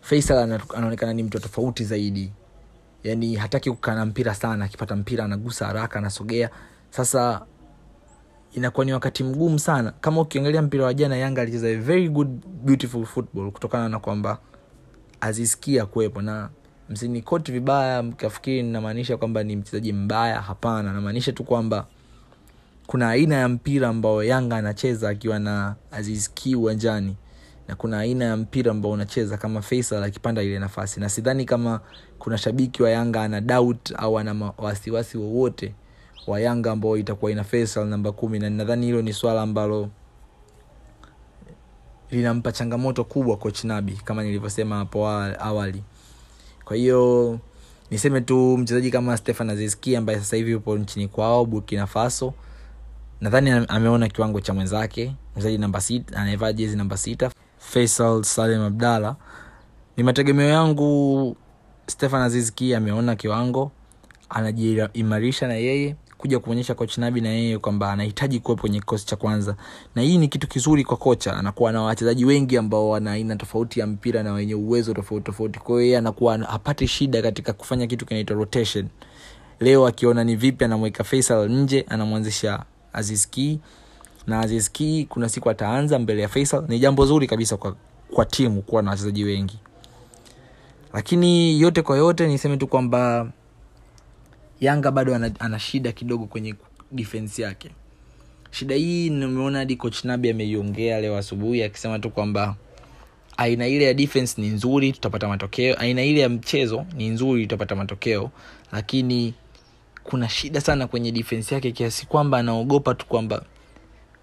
faisal 0.00 0.60
anaonekana 0.74 1.12
ni 1.12 1.22
mtu 1.22 1.38
tofauti 1.40 1.84
zaidi. 1.84 2.32
Yani 3.04 3.36
hataki 3.36 3.70
kukaa 3.70 3.94
na 3.94 4.06
mpira 4.06 4.34
sana 4.34 4.64
akipata 4.64 4.96
mpira 4.96 5.24
anagusa 5.24 5.66
haraka 5.66 5.98
anasogea. 5.98 6.50
Sasa 6.90 7.46
inakuwa 8.52 8.86
ni 8.86 8.92
wakati 8.92 9.24
mgumu 9.24 9.58
sana. 9.58 9.92
Kama 10.00 10.20
ukiangalia 10.20 10.62
mpira 10.62 10.84
wa 10.84 10.94
jana 10.94 11.16
yanga 11.16 11.42
alicheza 11.42 11.74
very 11.76 12.08
good 12.08 12.28
beautiful 12.64 13.04
football 13.06 13.50
kutokana 13.50 13.88
na 13.88 13.98
kwamba 13.98 14.38
azisikia 15.20 15.86
kuwepo. 15.86 16.22
Na 16.22 16.50
msinikoti 16.88 17.52
vibaya 17.52 18.02
mkafikiri 18.02 18.62
namaanisha 18.62 19.16
kwamba 19.16 19.42
ni 19.42 19.56
mchezaji 19.56 19.92
mbaya 19.92 20.40
hapana. 20.40 20.92
Namaanisha 20.92 21.32
tu 21.32 21.44
kwamba 21.44 21.86
kuna 22.86 23.08
aina 23.10 23.34
ya 23.34 23.48
mpira 23.48 23.88
ambao 23.88 24.24
yanga 24.24 24.56
anacheza 24.56 25.08
akiwa 25.08 25.38
na 25.38 25.74
azizki 25.90 26.56
uwanjani 26.56 27.16
na 27.70 27.76
kuna 27.76 27.98
aina 27.98 28.24
ya 28.24 28.36
mpira 28.36 28.70
ambao 28.70 28.92
unacheza 28.92 29.36
kama 29.36 29.62
Faisal 29.62 30.02
akipanda 30.04 30.42
ile 30.42 30.58
nafasi. 30.58 31.00
Na 31.00 31.08
sidhani 31.08 31.44
kama 31.44 31.80
kuna 32.18 32.38
shabiki 32.38 32.82
wa 32.82 32.90
yanga 32.90 33.22
ana 33.22 33.40
doubt 33.40 33.92
au 33.96 34.18
ana 34.18 34.52
wasiwasi 34.58 35.18
wowote 35.18 35.74
wa 36.26 36.40
yanga 36.40 36.72
ambao 36.72 36.96
itakuwa 36.96 37.30
ina 37.30 37.44
Faisal 37.44 37.86
namba 37.86 38.12
kumi. 38.12 38.38
Na 38.38 38.50
nadhani 38.50 38.86
hilo 38.86 39.02
ni 39.02 39.12
swala 39.12 39.42
ambalo 39.42 39.88
linampa 42.10 42.52
changamoto 42.52 43.04
kubwa 43.04 43.36
coach 43.36 43.64
nabi 43.64 43.92
kama 44.04 44.22
nilivyosema 44.22 44.76
hapo 44.76 45.08
awali. 45.08 45.82
Kwa 46.64 46.76
hiyo 46.76 47.38
niseme 47.90 48.20
tu 48.20 48.56
mchezaji 48.58 48.90
kama 48.90 49.16
stefan 49.16 49.50
aziski 49.50 49.96
ambaye 49.96 50.18
sasa 50.18 50.36
hivi 50.36 50.50
yupo 50.50 50.78
nchini 50.78 51.08
kwao 51.08 51.44
burkina 51.44 51.86
faso 51.86 52.34
nadhani 53.20 53.50
ameona 53.68 54.08
kiwango 54.08 54.40
cha 54.40 54.54
mwenzake 54.54 55.14
mchezaji 55.32 55.58
namba 55.58 55.80
sita 55.80 56.16
anayevaa 56.18 56.52
jezi 56.52 56.76
namba 56.76 56.96
sita 56.96 57.30
faisal 57.74 58.24
Salim 58.24 58.60
abdalla. 58.62 59.16
Ni 59.96 60.02
mategemeo 60.04 60.48
yangu 60.48 61.36
stefan 61.86 62.22
aziski 62.22 62.74
ameona 62.74 63.16
kiwango 63.16 63.70
anajiimarisha 64.28 65.46
na 65.48 65.54
yeye 65.54 65.96
kuja 66.18 66.38
kuonyesha 66.38 66.74
coach 66.74 66.98
nabi 66.98 67.20
na 67.20 67.28
yeye 67.28 67.58
kwamba 67.58 67.92
anahitaji 67.92 68.40
kuwepo 68.40 68.60
kwenye 68.60 68.80
kikosi 68.80 69.06
cha 69.06 69.16
kwanza. 69.16 69.56
Na 69.94 70.02
hii 70.02 70.18
ni 70.18 70.28
kitu 70.28 70.48
kizuri 70.48 70.84
kwa 70.84 70.96
kocha 70.96 71.36
anakuwa 71.36 71.72
na 71.72 71.82
wachezaji 71.82 72.24
wengi 72.24 72.56
ambao 72.56 72.88
wana 72.90 73.12
aina 73.12 73.36
tofauti 73.36 73.80
ya 73.80 73.86
mpira 73.86 74.22
na 74.22 74.32
wenye 74.32 74.54
uwezo 74.54 74.94
tofauti 74.94 75.24
tofauti. 75.24 75.58
Kwa 75.58 75.74
hiyo 75.74 75.82
yeye 75.84 75.98
anakuwa 75.98 76.38
hapati 76.38 76.88
shida 76.88 77.22
katika 77.22 77.52
kufanya 77.52 77.86
kitu 77.86 78.06
kinaitwa 78.06 78.36
rotation. 78.36 78.88
Leo 79.60 79.86
akiona 79.86 80.24
ni 80.24 80.36
vipi 80.36 80.64
anamweka 80.64 81.04
faisal 81.04 81.48
nje 81.50 81.84
anamwanzisha 81.88 82.64
azizki 82.92 83.60
na 84.26 84.40
azizki 84.40 85.06
kuna 85.08 85.28
siku 85.28 85.50
ataanza 85.50 85.98
mbele 85.98 86.22
ya 86.22 86.28
faisal. 86.28 86.64
Ni 86.68 86.78
jambo 86.78 87.06
zuri 87.06 87.26
kabisa 87.26 87.56
kwa, 87.56 87.76
kwa 88.14 88.24
timu 88.24 88.62
kuwa 88.62 88.82
na 88.82 88.90
wachezaji 88.90 89.24
wengi. 89.24 89.58
Lakini 90.92 91.60
yote 91.60 91.82
kwa 91.82 91.96
yote 91.96 92.26
niseme 92.26 92.56
tu 92.56 92.66
kwamba 92.66 93.30
yanga 94.60 94.90
bado 94.90 95.14
ana, 95.14 95.30
ana 95.38 95.58
shida 95.58 95.92
kidogo 95.92 96.26
kwenye 96.26 96.54
defense 96.92 97.42
yake. 97.42 97.70
Shida 98.50 98.74
hii 98.74 99.10
nimeona 99.10 99.58
hadi 99.58 99.76
coach 99.76 100.04
nabi 100.04 100.30
ameiongea 100.30 101.00
leo 101.00 101.16
asubuhi 101.16 101.62
akisema 101.62 101.98
tu 101.98 102.10
kwamba 102.10 102.56
aina 103.36 103.66
ile 103.68 103.84
ya 103.84 103.94
defense 103.94 104.40
ni 104.42 104.48
nzuri 104.48 104.92
tutapata 104.92 105.28
matokeo. 105.28 105.74
Aina 105.78 106.02
ile 106.02 106.20
ya 106.20 106.28
mchezo 106.28 106.86
ni 106.96 107.08
nzuri 107.08 107.42
tutapata 107.42 107.76
matokeo. 107.76 108.30
Lakini 108.72 109.34
kuna 110.04 110.28
shida 110.28 110.60
sana 110.60 110.86
kwenye 110.86 111.12
defense 111.12 111.54
yake 111.54 111.72
kiasi 111.72 112.06
kwamba 112.06 112.38
anaogopa 112.38 112.94
tu 112.94 113.06
kwamba 113.06 113.42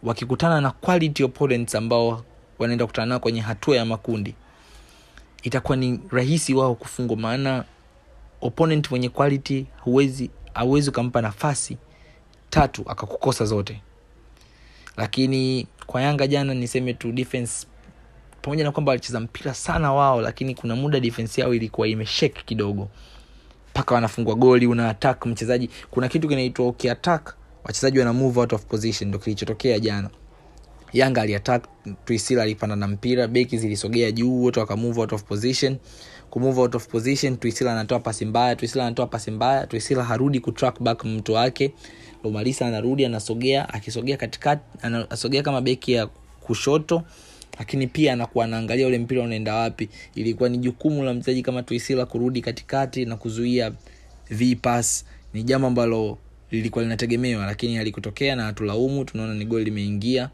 wakikutana 0.03 0.61
na 0.61 0.71
quality 0.71 1.23
opponents 1.23 1.75
ambao 1.75 2.23
wanaenda 2.59 2.85
kukutana 2.85 3.05
nao 3.05 3.19
kwenye 3.19 3.41
hatua 3.41 3.77
ya 3.77 3.85
makundi 3.85 4.35
itakuwa 5.43 5.77
ni 5.77 5.99
rahisi 6.09 6.53
wao 6.53 6.75
kufungwa 6.75 7.17
maana 7.17 7.63
opponent 8.41 8.91
mwenye 8.91 9.09
quality 9.09 9.65
huwezi 9.81 10.29
hauwezi 10.53 10.89
ukampa 10.89 11.21
nafasi 11.21 11.77
tatu 12.49 12.83
akakukosa 12.87 13.45
zote. 13.45 13.81
Lakini 14.97 15.67
kwa 15.85 16.01
yanga 16.01 16.27
jana 16.27 16.53
niseme 16.53 16.93
tu 16.93 17.11
defense 17.11 17.67
pamoja 18.41 18.63
na 18.63 18.71
kwamba 18.71 18.89
walicheza 18.89 19.19
mpira 19.19 19.53
sana 19.53 19.93
wao 19.93 20.21
lakini 20.21 20.55
kuna 20.55 20.75
muda 20.75 20.99
defense 20.99 21.41
yao 21.41 21.53
ilikuwa 21.53 21.87
imeshek 21.87 22.45
kidogo 22.45 22.87
mpaka 23.69 23.95
wanafungwa 23.95 24.35
goli 24.35 24.67
una 24.67 24.89
attack 24.89 25.25
mchezaji. 25.25 25.69
Kuna 25.91 26.07
kitu 26.09 26.27
kinaitwa 26.27 26.67
ukiattack 26.67 27.35
wachezaji 27.67 27.99
wana 27.99 28.13
move 28.13 28.39
out 28.39 28.53
of 28.53 28.65
position 28.65 29.09
ndo 29.09 29.19
kilichotokea 29.19 29.79
jana. 29.79 30.09
Yanga 30.93 31.21
aliattack 31.21 31.65
priscilla 32.05 32.43
alipanda 32.43 32.75
na 32.75 32.87
mpira 32.87 33.27
beki 33.27 33.57
zilisogea 33.57 34.11
juu 34.11 34.41
wote 34.43 34.59
wakamove 34.59 34.99
out 35.01 35.13
of 35.13 35.23
position. 35.23 35.77
Kumove 36.29 36.61
out 36.61 36.75
of 36.75 36.87
position 36.87 37.37
priscilla 37.37 37.71
anatoa 37.71 37.99
pasi 37.99 38.25
mbaya 38.25 38.55
priscilla 38.55 38.85
anatoa 38.85 39.07
pasi 39.07 39.31
mbaya 39.31 39.67
priscilla 39.67 40.03
harudi 40.03 40.39
kutrack 40.39 40.81
back 40.81 41.05
mtu 41.05 41.33
wake. 41.33 41.73
Lomalisa 42.23 42.67
anarudi 42.67 43.05
anasogea 43.05 43.69
akisogea 43.69 44.17
katikati 44.17 44.61
anasogea 44.81 45.43
kama 45.43 45.61
beki 45.61 45.91
ya 45.91 46.07
kushoto 46.41 47.03
lakini 47.59 47.87
pia 47.87 48.13
anakuwa 48.13 48.45
anaangalia 48.45 48.87
ule 48.87 48.97
mpira 48.99 49.23
unaenda 49.23 49.55
wapi. 49.55 49.89
Ilikuwa 50.15 50.49
ni 50.49 50.57
jukumu 50.57 51.03
la 51.03 51.13
mchezaji 51.13 51.41
kama 51.41 51.63
tuisila 51.63 52.05
kurudi 52.05 52.41
katikati 52.41 53.05
na 53.05 53.15
kuzuia 53.15 53.71
vpas 54.31 55.05
ni 55.33 55.43
jambo 55.43 55.67
ambalo 55.67 56.17
lilikuwa 56.51 56.83
linategemewa 56.83 57.45
lakini 57.45 57.75
halikutokea 57.75 58.35
na 58.35 58.43
hatulaumu 58.43 59.05
tunaona 59.05 59.33
ni 59.33 59.45
goli 59.45 59.65
limeingia. 59.65 60.29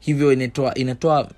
Hivyo 0.00 0.32
inatoa 0.32 0.74
inatoa 0.74 1.30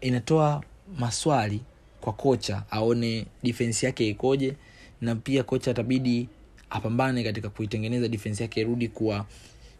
inatoa 0.00 0.62
maswali 0.98 1.60
kwa 2.00 2.12
kocha 2.12 2.62
aone 2.70 3.26
difensi 3.42 3.86
yake 3.86 4.08
ikoje 4.08 4.54
na 5.00 5.16
pia 5.16 5.42
kocha 5.42 5.70
atabidi 5.70 6.28
apambane 6.70 7.24
katika 7.24 7.48
kuitengeneza 7.48 8.08
difensi 8.08 8.42
yake 8.42 8.60
irudi 8.60 8.88
kuwa 8.88 9.26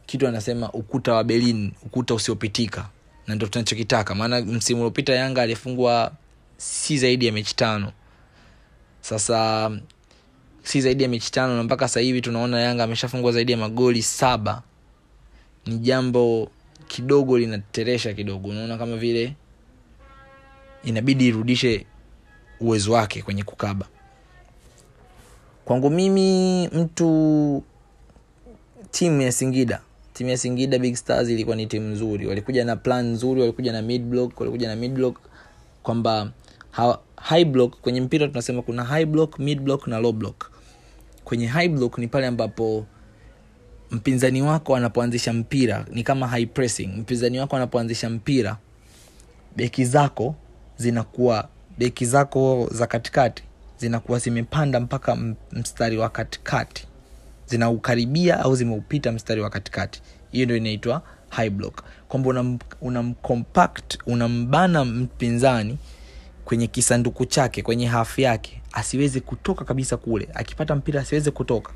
kitu 0.07 0.29
anasema 0.29 0.73
ukuta 0.73 1.15
wa 1.15 1.25
berlin 1.25 1.73
ukuta 1.83 2.15
usiopitika. 2.15 2.89
Na 3.27 3.35
ndo 3.35 3.47
tunachokitaka 3.47 4.15
maana 4.15 4.41
msimu 4.41 4.81
uliopita 4.81 5.15
yanga 5.15 5.43
alifungwa 5.43 6.13
si 6.57 6.99
zaidi 6.99 7.27
ya 7.27 7.33
mechi 7.33 7.57
tano. 7.57 7.93
Sasa 9.01 9.71
si 10.67 10.81
zaidi 10.81 11.03
ya 11.03 11.09
mechi 11.09 11.33
tano 11.33 11.57
na 11.57 11.63
mpaka 11.63 11.89
sasa 11.89 12.01
hivi 12.01 12.21
tunaona 12.21 12.61
yanga 12.61 12.85
ameshafungwa 12.85 13.33
zaidi 13.33 13.53
ya 13.53 13.59
magoli 13.59 14.03
saba. 14.03 14.63
Ni 15.67 15.79
jambo 15.79 16.51
kidogo 16.89 17.39
linateresha 17.39 18.15
kidogo. 18.15 18.49
Unaona 18.49 18.79
kama 18.79 18.97
vile 18.97 19.35
inabidi 20.85 21.27
irudishe 21.27 21.87
uwezo 22.61 22.93
wake 22.93 23.23
kwenye 23.23 23.43
kukaba. 23.43 23.87
Kwangu 25.65 25.91
mimi 25.91 26.69
mtu 26.69 27.63
timu 28.91 29.23
ya 29.23 29.33
singida 29.33 29.81
timu 30.13 30.31
ya 30.31 30.39
singida 30.39 30.79
big 30.79 30.95
stars 30.95 31.29
ilikuwa 31.29 31.57
ni 31.57 31.67
timu 31.67 31.89
nzuri. 31.89 32.27
Walikuja 32.27 32.65
na 32.65 32.77
plan 32.77 33.07
nzuri 33.07 33.41
walikuja 33.41 33.73
na 33.73 33.83
mid 33.83 34.15
walikuja 34.15 34.69
na 34.69 34.77
mid 34.77 34.93
block 34.93 35.17
kwamba 35.83 36.31
high 37.17 37.45
block 37.45 37.81
kwenye 37.81 38.01
mpira 38.01 38.29
tunasema 38.29 38.63
kuna 38.63 38.85
high 38.85 39.05
block 39.07 39.39
mid 39.39 39.61
block 39.61 39.87
na 39.87 39.99
low 39.99 40.13
block 40.13 40.56
kwenye 41.27 41.47
high 41.47 41.69
block 41.69 41.99
ni 41.99 42.09
pale 42.09 42.27
ambapo 42.27 42.87
mpinzani 43.91 44.43
wako 44.43 44.77
anapoanzisha 44.77 45.33
mpira 45.33 45.85
ni 45.93 46.03
kama 46.03 46.29
high 46.29 46.47
pressing. 46.47 46.87
Mpinzani 46.87 47.39
wako 47.41 47.57
anapoanzisha 47.57 48.11
mpira 48.11 48.57
beki 49.57 49.85
zako 49.85 50.35
zinakuwa 50.77 51.49
beki 51.79 52.07
zako 52.07 52.69
za 52.73 52.87
katikati 52.87 53.43
zinakuwa 53.79 54.19
zimepanda 54.19 54.81
mpaka 54.81 55.17
mstari 55.53 55.97
wa 55.99 56.09
katikati. 56.09 56.87
Zinaukaribia 57.47 58.41
au 58.41 58.57
zimeupita 58.57 59.13
mstari 59.13 59.41
wa 59.41 59.51
katikati. 59.51 60.03
Hiyo 60.33 60.45
ndio 60.45 60.57
inaitwa 60.57 61.03
high 61.29 61.51
block. 61.51 61.83
Kwamba 62.09 62.31
unam- 62.31 62.59
unamcompact 62.81 63.99
unambana 64.07 64.85
mpinzani 64.85 65.79
kwenye 66.47 66.67
kisanduku 66.67 67.25
chake 67.27 67.63
kwenye 67.63 67.87
hafu 67.87 68.21
yake 68.21 68.63
asiweze 68.73 69.21
kutoka 69.21 69.65
kabisa 69.65 69.97
kule. 69.97 70.29
Akipata 70.35 70.75
mpira 70.77 71.01
asiweze 71.01 71.31
kutoka 71.31 71.73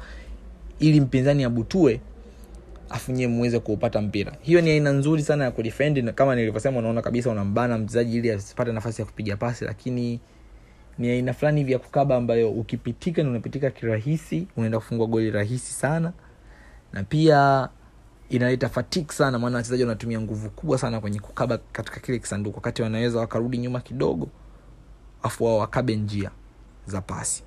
ili 0.79 1.01
mpinzani 1.01 1.45
abutue 1.45 2.01
afu 2.91 3.13
muweze 3.13 3.59
kuupata 3.59 4.01
mpira. 4.01 4.33
Hiyo 4.41 4.61
ni 4.61 4.71
aina 4.71 4.91
nzuri 4.93 5.23
sana 5.23 5.45
ya 5.45 5.51
kudefend 5.51 6.13
kama 6.15 6.35
nilivyosema 6.35 6.79
unaona 6.79 7.03
kabisa 7.03 7.31
unambana 7.31 7.79
mchezaji 7.79 8.17
ili 8.17 8.31
asipate 8.31 8.73
nafasi 8.73 9.03
ya 9.03 9.07
kupiga 9.07 9.37
pasi 9.37 9.65
lakini 9.65 10.21
ni 10.99 11.09
aina 11.11 11.33
fulani 11.35 11.61
hivi 11.61 11.73
ya 11.73 11.79
kukaba 11.79 12.17
ambayo 12.17 12.51
ukipitika 12.51 13.23
ni 13.23 13.29
unapitika 13.29 13.71
kirahisi 13.71 14.47
unaenda 14.57 14.79
kufungua 14.79 15.07
goli 15.07 15.31
rahisi 15.31 15.73
sana. 15.73 16.13
Na 16.93 17.05
pia 17.05 17.69
inaleta 18.29 18.69
fatik 18.69 19.13
sana 19.13 19.39
maana 19.39 19.57
wachezaji 19.57 19.83
wanatumia 19.83 20.21
nguvu 20.21 20.51
kubwa 20.51 20.79
sana 20.79 21.01
kwenye 21.01 21.19
kukaba 21.21 21.59
katika 21.73 22.01
kile 22.01 22.19
kisanduku. 22.19 22.57
Wakati 22.57 22.83
wanaweza 22.83 23.19
wakarudi 23.19 23.59
nyuma 23.59 23.81
kidogo 23.81 24.29
afu 25.23 25.45
wao 25.45 25.59
wakabe 25.59 25.97
njia 25.97 26.31
za 26.87 27.01
pasi. 27.01 27.43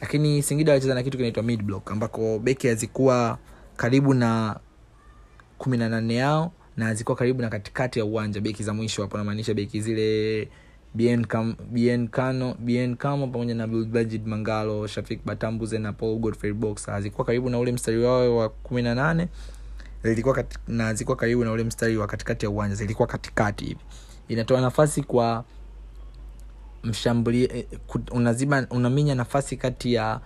Lakini 0.00 0.42
singida 0.42 0.72
walicheza 0.72 0.94
na 0.94 1.02
kitu 1.02 1.16
kinaitwa 1.16 1.42
ambako 1.92 2.38
beki 2.38 2.68
hazikuwa 2.68 3.38
karibu 3.76 4.14
na 4.14 4.60
kumi 5.58 5.76
na 5.76 5.88
nane 5.88 6.14
yao 6.14 6.52
na 6.76 6.84
hazikuwa 6.84 7.16
karibu 7.16 7.42
na 7.42 7.48
katikati 7.48 7.98
ya 7.98 8.04
uwanja 8.04 8.40
beki 8.40 8.62
za 8.62 8.74
mwisho 8.74 9.02
hapo 9.02 9.18
namaanisha 9.18 9.54
beki 9.54 9.80
zile 9.80 10.48
bien 10.94 11.24
Kam- 11.24 11.54
bien 11.70 12.08
kano 12.08 12.54
bien 12.58 12.96
kamo 12.96 13.26
pamoja 13.28 13.54
na 13.54 13.66
bajid 13.66 14.26
mangalo 14.26 14.86
shafik 14.86 15.20
batambuze 15.24 15.78
na 15.78 15.92
paul 15.92 16.18
godfrey 16.18 16.52
box. 16.52 16.86
Hazikuwa 16.86 17.24
karibu 17.26 17.50
na 17.50 17.58
ule 17.58 17.72
mstari 17.72 18.04
wao 18.04 18.36
wa 18.36 18.48
kumi 18.48 18.82
na 18.82 18.94
nane 18.94 19.28
zilikuwa 20.02 20.44
na 20.68 20.94
zilikuwa 20.94 21.16
karibu 21.16 21.44
na 21.44 21.52
ule 21.52 21.64
mstari 21.64 21.96
wa 21.96 22.06
katikati 22.06 22.46
ya 22.46 22.50
uwanja 22.50 22.74
zilikuwa 22.76 23.08
katikati 23.08 23.64
hivi. 23.64 23.80
Inatoa 24.28 24.60
nafasi 24.60 25.02
kwa 25.02 25.44
mshambuli 26.86 27.44
eh, 27.44 27.66
unaziba 28.10 28.66
unaminya 28.70 29.14
nafasi 29.14 29.56
kati 29.56 29.94
ya 29.94 30.20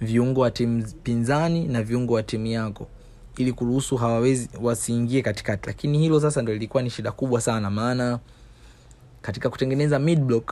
viungo 0.00 0.40
wa 0.40 0.50
timu 0.50 0.84
pinzani 1.02 1.68
na 1.68 1.82
viungo 1.82 2.14
wa 2.14 2.22
timu 2.22 2.46
yako. 2.46 2.86
Ili 3.36 3.52
kuruhusu 3.52 3.96
hawawezi 3.96 4.48
wasiingie 4.62 5.22
katikati. 5.22 5.66
Lakini 5.66 5.98
hilo 5.98 6.20
sasa 6.20 6.42
ndo 6.42 6.52
lilikuwa 6.52 6.82
ni 6.82 6.90
shida 6.90 7.12
kubwa 7.12 7.40
sana. 7.40 7.70
Maana 7.70 8.18
katika 9.22 9.50
kutengeneza 9.50 9.98
mid 9.98 10.42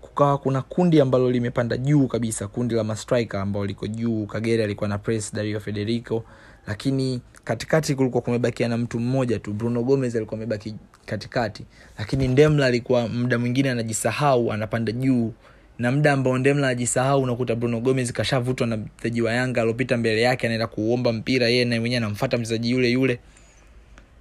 kukawa 0.00 0.38
kuna 0.38 0.62
kundi 0.62 1.00
ambalo 1.00 1.30
limepanda 1.30 1.76
juu 1.76 2.06
kabisa. 2.06 2.48
Kundi 2.48 2.74
la 2.74 2.84
mastriker 2.84 3.40
ambao 3.40 3.66
liko 3.66 3.86
juu. 3.86 4.26
Kagere 4.26 4.64
alikuwa 4.64 4.88
na 4.88 4.98
press 4.98 5.34
dario 5.34 5.60
federico. 5.60 6.24
Lakini 6.66 7.20
katikati 7.44 7.94
kulikuwa 7.94 8.22
kumebakia 8.22 8.68
na 8.68 8.76
mtu 8.76 9.00
mmoja 9.00 9.38
tu. 9.38 9.52
Bruno 9.52 9.82
gomez 9.82 10.16
alikuwa 10.16 10.38
amebaki 10.38 10.74
katikati. 11.04 11.64
Lakini 11.98 12.28
ndemla 12.28 12.66
alikuwa 12.66 13.08
muda 13.08 13.38
mwingine 13.38 13.70
anajisahau 13.70 14.52
anapanda 14.52 14.92
juu. 14.92 15.32
Na 15.78 15.92
muda 15.92 16.12
ambao 16.12 16.38
ndemla 16.38 16.66
anajisahau 16.66 17.22
unakuta 17.22 17.54
bruno 17.54 17.80
gomez 17.80 18.12
kashavutwa 18.12 18.66
na 18.66 18.76
mchezaji 18.76 19.22
wa 19.22 19.32
yanga 19.32 19.60
aliopita 19.60 19.96
mbele 19.96 20.20
yake 20.22 20.46
anaenda 20.46 20.66
kuomba 20.66 21.12
mpira 21.12 21.48
yeye 21.48 21.64
naye 21.64 21.80
mwenyewe 21.80 21.96
anamfata 21.98 22.38
mchezaji 22.38 22.70
yule 22.70 22.90
yule. 22.90 23.18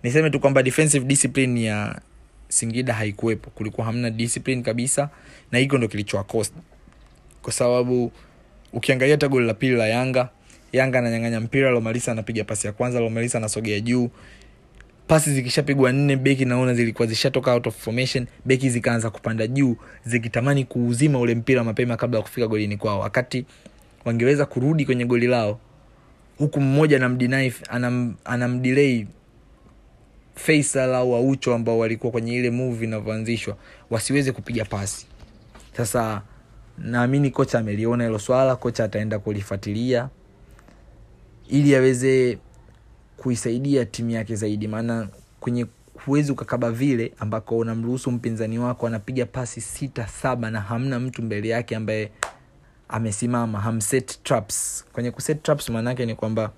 Niseme 0.04 0.30
tu 0.30 0.40
kwamba 0.40 0.64
defensive 0.64 1.06
discipline 1.06 1.64
ya 1.64 2.02
singida 2.48 2.94
haikuwepo. 2.94 3.50
Kulikuwa 3.50 3.86
hamna 3.88 4.10
discipline 4.10 4.62
kabisa 4.62 5.10
na 5.52 5.60
hiko 5.60 5.78
ndo 5.78 5.88
kilichowakosta 5.88 6.60
kwa 7.42 7.54
sababu 7.54 8.12
ukiangalia 8.74 9.14
hata 9.14 9.28
goli 9.28 9.48
la 9.48 9.54
pili 9.54 9.76
la 9.76 9.88
yanga 9.88 10.30
yanga 10.74 11.00
ananyang'anya 11.00 11.40
mpira 11.40 11.70
lomalisa 11.72 12.12
anapiga 12.12 12.44
pasi 12.44 12.68
ya 12.68 12.74
kwanza 12.74 13.00
lomalisa 13.00 13.38
anasogea 13.38 13.80
juu 13.80 14.10
pasi 15.08 15.34
zikishapigwa 15.34 15.92
nne 15.92 16.16
beki 16.16 16.46
naona 16.46 16.74
zilikuwa 16.74 17.08
zishatoka 17.08 17.54
out 17.54 17.68
of 17.68 17.78
formation 17.84 18.26
beki 18.46 18.70
zikaanza 18.70 19.10
kupanda 19.10 19.48
juu 19.48 19.76
zikitamani 20.06 20.66
kuuzima 20.66 21.20
ule 21.20 21.36
mpira 21.36 21.64
mapema 21.64 21.98
kabla 21.98 22.18
ya 22.20 22.24
kufika 22.24 22.48
golini 22.48 22.78
kwao. 22.78 23.00
Wakati 23.00 23.46
wangeweza 24.06 24.46
kurudi 24.46 24.86
kwenye 24.86 25.06
goli 25.06 25.28
lao 25.28 25.60
huku 26.38 26.62
mmoja 26.62 26.98
anamdinai 26.98 27.54
anam, 27.70 28.16
anamdelay 28.26 29.06
faisal 30.36 30.96
au 30.96 31.16
aucho 31.16 31.54
ambao 31.56 31.80
walikuwa 31.80 32.12
kwenye 32.12 32.34
ile 32.36 32.50
move 32.50 32.86
inavyoanzishwa 32.86 33.58
wasiweze 33.90 34.32
kupiga 34.32 34.66
pasi. 34.66 35.08
Sasa 35.78 36.22
naamini 36.78 37.32
kocha 37.32 37.60
ameliona 37.60 38.04
hilo 38.04 38.20
swala 38.20 38.56
kocha 38.56 38.84
ataenda 38.84 39.20
kulifuatilia 39.20 40.10
ili 41.50 41.76
aweze 41.76 42.38
kuisaidia 43.18 43.86
timu 43.86 44.10
yake 44.10 44.36
zaidi. 44.36 44.68
Maana 44.68 45.08
kwenye 45.40 45.66
huwezi 46.06 46.32
ukakaba 46.32 46.72
vile 46.72 47.14
ambako 47.20 47.58
unamruhusu 47.58 48.12
mpinzani 48.12 48.60
wako 48.60 48.88
anapiga 48.88 49.26
pasi 49.26 49.62
sita 49.62 50.08
saba 50.08 50.52
na 50.52 50.62
hamna 50.62 51.00
mtu 51.00 51.22
mbele 51.24 51.48
yake 51.50 51.76
ambaye 51.76 52.12
amesimama 52.90 53.60
hamset 53.62 54.24
traps. 54.24 54.86
Kwenye 54.94 55.12
kuset 55.12 55.44
traps 55.44 55.70
maanaake 55.70 56.06
ni 56.06 56.16
kwamba 56.16 56.52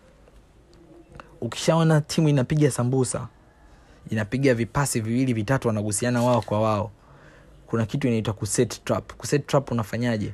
ukishaona 1.41 2.01
timu 2.01 2.29
inapiga 2.29 2.71
sambusa 2.71 3.27
inapiga 4.09 4.53
vipasi 4.53 4.99
viwili 5.01 5.33
vitatu 5.33 5.67
wanagusiana 5.67 6.23
wao 6.23 6.41
kwa 6.41 6.61
wao. 6.61 6.91
Kuna 7.67 7.85
kitu 7.85 8.07
inaitwa 8.07 8.33
kuset 8.33 8.83
trap. 8.83 9.13
Kuset 9.13 9.47
trap 9.47 9.71
unafanyaje 9.71 10.33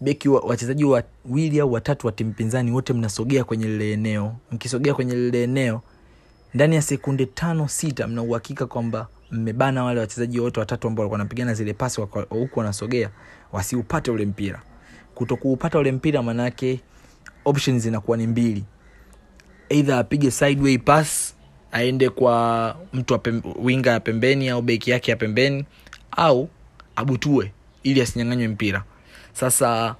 beki 0.00 0.28
wa- 0.28 0.40
wachezaji 0.40 0.84
wawili 0.84 1.60
au 1.60 1.72
watatu 1.72 2.06
wa 2.06 2.12
timu 2.12 2.32
pinzani 2.32 2.70
wote 2.72 2.92
mnasogea 2.92 3.44
kwenye 3.44 3.66
lile 3.66 3.92
eneo. 3.92 4.36
Mkisogea 4.52 4.94
kwenye 4.94 5.14
lile 5.14 5.42
eneo 5.42 5.82
ndani 6.54 6.74
ya 6.74 6.82
sekunde 6.82 7.26
tano 7.26 7.68
sita 7.68 8.06
mna 8.06 8.22
uhakika 8.22 8.66
kwamba 8.66 9.08
mmebana 9.30 9.84
wale 9.84 10.00
wachezaji 10.00 10.40
wote 10.40 10.60
watatu 10.60 10.88
ambao 10.88 11.02
walikuwa 11.02 11.18
wanapigana 11.18 11.54
zile 11.54 11.72
pasi 11.74 12.00
huku 12.28 12.58
wanasogea 12.58 13.10
wasiupate 13.52 14.10
ule 14.10 14.26
mpira. 14.26 14.62
Kutokuupata 15.14 15.78
ule 15.78 15.92
mpira 15.92 16.22
manake 16.22 16.80
options 17.44 17.82
zinakuwa 17.82 18.16
ni 18.16 18.26
mbili. 18.26 18.64
Eidha 19.68 19.98
apige 19.98 20.30
sideway 20.30 20.78
pass 20.78 21.34
aende 21.72 22.08
kwa 22.08 22.76
mtu 22.92 23.12
wa 23.12 23.18
pem- 23.18 23.42
winga 23.64 23.90
ya 23.90 24.00
pembeni 24.00 24.48
au 24.48 24.62
beki 24.62 24.90
yake 24.90 25.10
ya 25.10 25.16
pembeni 25.16 25.64
au 26.10 26.48
abutue 26.96 27.52
ili 27.82 28.00
asinyanganywe 28.02 28.48
mpira 28.48 28.84
sasa 29.32 29.96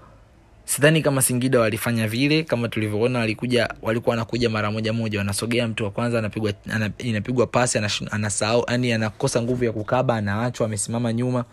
sidhani 0.65 1.03
kama 1.03 1.23
singida 1.23 1.61
walifanya 1.61 2.09
vile 2.09 2.43
kama 2.43 2.69
tulivyoona 2.69 3.19
walikuja 3.19 3.69
walikuwa 3.83 4.11
wanakuja 4.13 4.51
mara 4.51 4.71
moja 4.71 4.93
moja 4.93 5.19
wanasogea 5.19 5.69
mtu 5.69 5.85
wa 5.85 5.91
kwanza 5.91 6.19
anapigwa 6.19 6.53
inapigwa 6.99 7.47
pasi 7.47 7.79
anasahau 8.11 8.65
yani 8.69 8.93
anakosa 8.93 9.43
nguvu 9.43 9.65
ya 9.65 9.73
kukaba 9.73 10.17
anaachwa 10.17 10.67
amesimama 10.67 11.13
nyuma. 11.13 11.45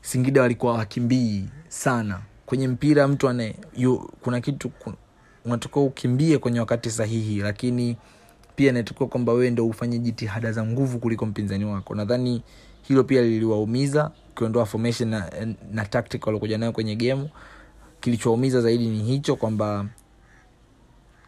Singida 0.00 0.42
walikuwa 0.42 0.72
wakimbii 0.74 1.44
sana. 1.68 2.20
Kwenye 2.46 2.68
mpira 2.68 3.08
mtu 3.08 3.28
ane 3.28 3.54
yu, 3.76 4.10
kuna 4.20 4.40
kitu 4.40 4.70
unatakiwa 5.44 5.84
ukimbie 5.84 6.38
kwenye 6.38 6.60
wakati 6.60 6.90
sahihi 6.90 7.36
lakini 7.40 7.96
pia 8.56 8.70
inatakiwa 8.70 9.08
kwamba 9.08 9.32
wewe 9.32 9.50
ndo 9.50 9.66
ufanye 9.66 9.98
jitihada 9.98 10.52
za 10.52 10.64
nguvu 10.66 10.98
kuliko 10.98 11.26
mpinzani 11.26 11.64
wako. 11.64 11.94
Nadhani 11.94 12.42
hilo 12.82 13.04
pia 13.04 13.22
liliwaumiza 13.22 14.10
ukiondoa 14.32 14.66
formation 14.66 15.08
na, 15.08 15.30
na 15.72 15.84
tactic 15.84 16.26
waliokuja 16.26 16.58
nayo 16.58 16.72
kwenye 16.72 16.96
gemu 16.96 17.28
kilichowaumiza 18.00 18.60
zaidi 18.60 18.86
ni 18.88 19.02
hicho 19.02 19.36
kwamba 19.36 19.86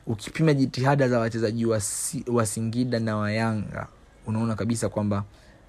ukipima 0.06 0.54
jitihada 0.54 1.08
za 1.08 1.18
wachezaji 1.18 1.66
wa, 1.66 1.80
si, 1.80 2.24
wa 2.32 2.46
singida 2.46 3.00
na 3.00 3.16
wayanga 3.16 3.86
unaona 4.26 4.54
kabisa 4.54 4.88
kwamba 4.88 5.24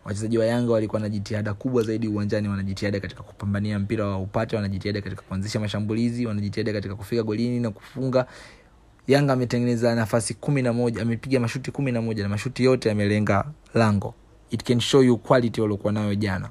wachezaji 0.06 0.38
wa 0.38 0.45
yanga 0.45 0.71
walikuwa 0.71 1.02
na 1.02 1.10
jitihada 1.10 1.54
kubwa 1.54 1.84
zaidi 1.84 2.08
uwanjani 2.08 2.50
wanajitihada 2.50 3.00
katika 3.00 3.24
kupambania 3.24 3.80
mpira 3.80 4.06
wa 4.08 4.17
upate 4.17 4.56
wanajitihada 4.56 5.02
katika 5.02 5.21
kuanzisha 5.21 5.60
mashambulizi 5.60 6.26
wanajitihada 6.26 6.74
katika 6.74 6.95
kufika 6.95 7.24
golini 7.24 7.60
na 7.60 7.71
kufunga. 7.71 8.26
Yanga 9.08 9.34
ametengeneza 9.34 9.95
nafasi 9.95 10.34
kumi 10.34 10.62
na 10.62 10.74
moja 10.74 11.02
amepiga 11.02 11.39
mashuti 11.39 11.71
kumi 11.71 11.91
na 11.91 12.02
moja 12.02 12.24
na 12.24 12.30
mashuti 12.30 12.63
yote 12.63 12.89
yamelenga 12.89 13.45
lango. 13.74 14.13
It 14.50 14.63
can 14.63 14.80
show 14.80 15.04
you 15.04 15.17
quality 15.17 15.62
waliokuwa 15.62 15.93
nayo 15.93 16.15
jana 16.15 16.50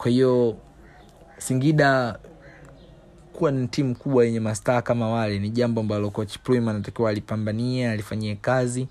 kwa 0.00 0.10
hiyo 0.10 0.56
singida 1.38 2.18
kuwa 3.32 3.50
ni 3.50 3.68
timu 3.68 3.96
kubwa 3.96 4.24
yenye 4.24 4.40
mastaa 4.40 4.82
kama 4.82 5.08
wale 5.10 5.38
ni 5.38 5.50
jambo 5.50 5.80
ambalo 5.80 6.10
coach 6.10 6.38
Pluim 6.38 6.68
anatakiwa 6.68 7.10
alipambanie 7.10 7.90
alifanyie 7.90 8.36
kazi 8.36 8.88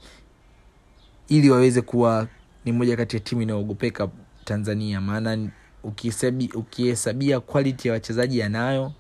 ili 1.28 1.50
waweze 1.50 1.82
kuwa 1.82 2.28
ni 2.66 2.72
moja 2.72 2.98
kati 2.98 3.16
ya 3.16 3.20
timu 3.20 3.42
inayoogopeka 3.42 4.10
tanzania. 4.46 5.02
Maana 5.02 5.50
ukihesabia 6.54 7.40
quality 7.40 7.88
ya 7.88 7.94
wachezaji 7.94 8.40
yanayo 8.40 8.94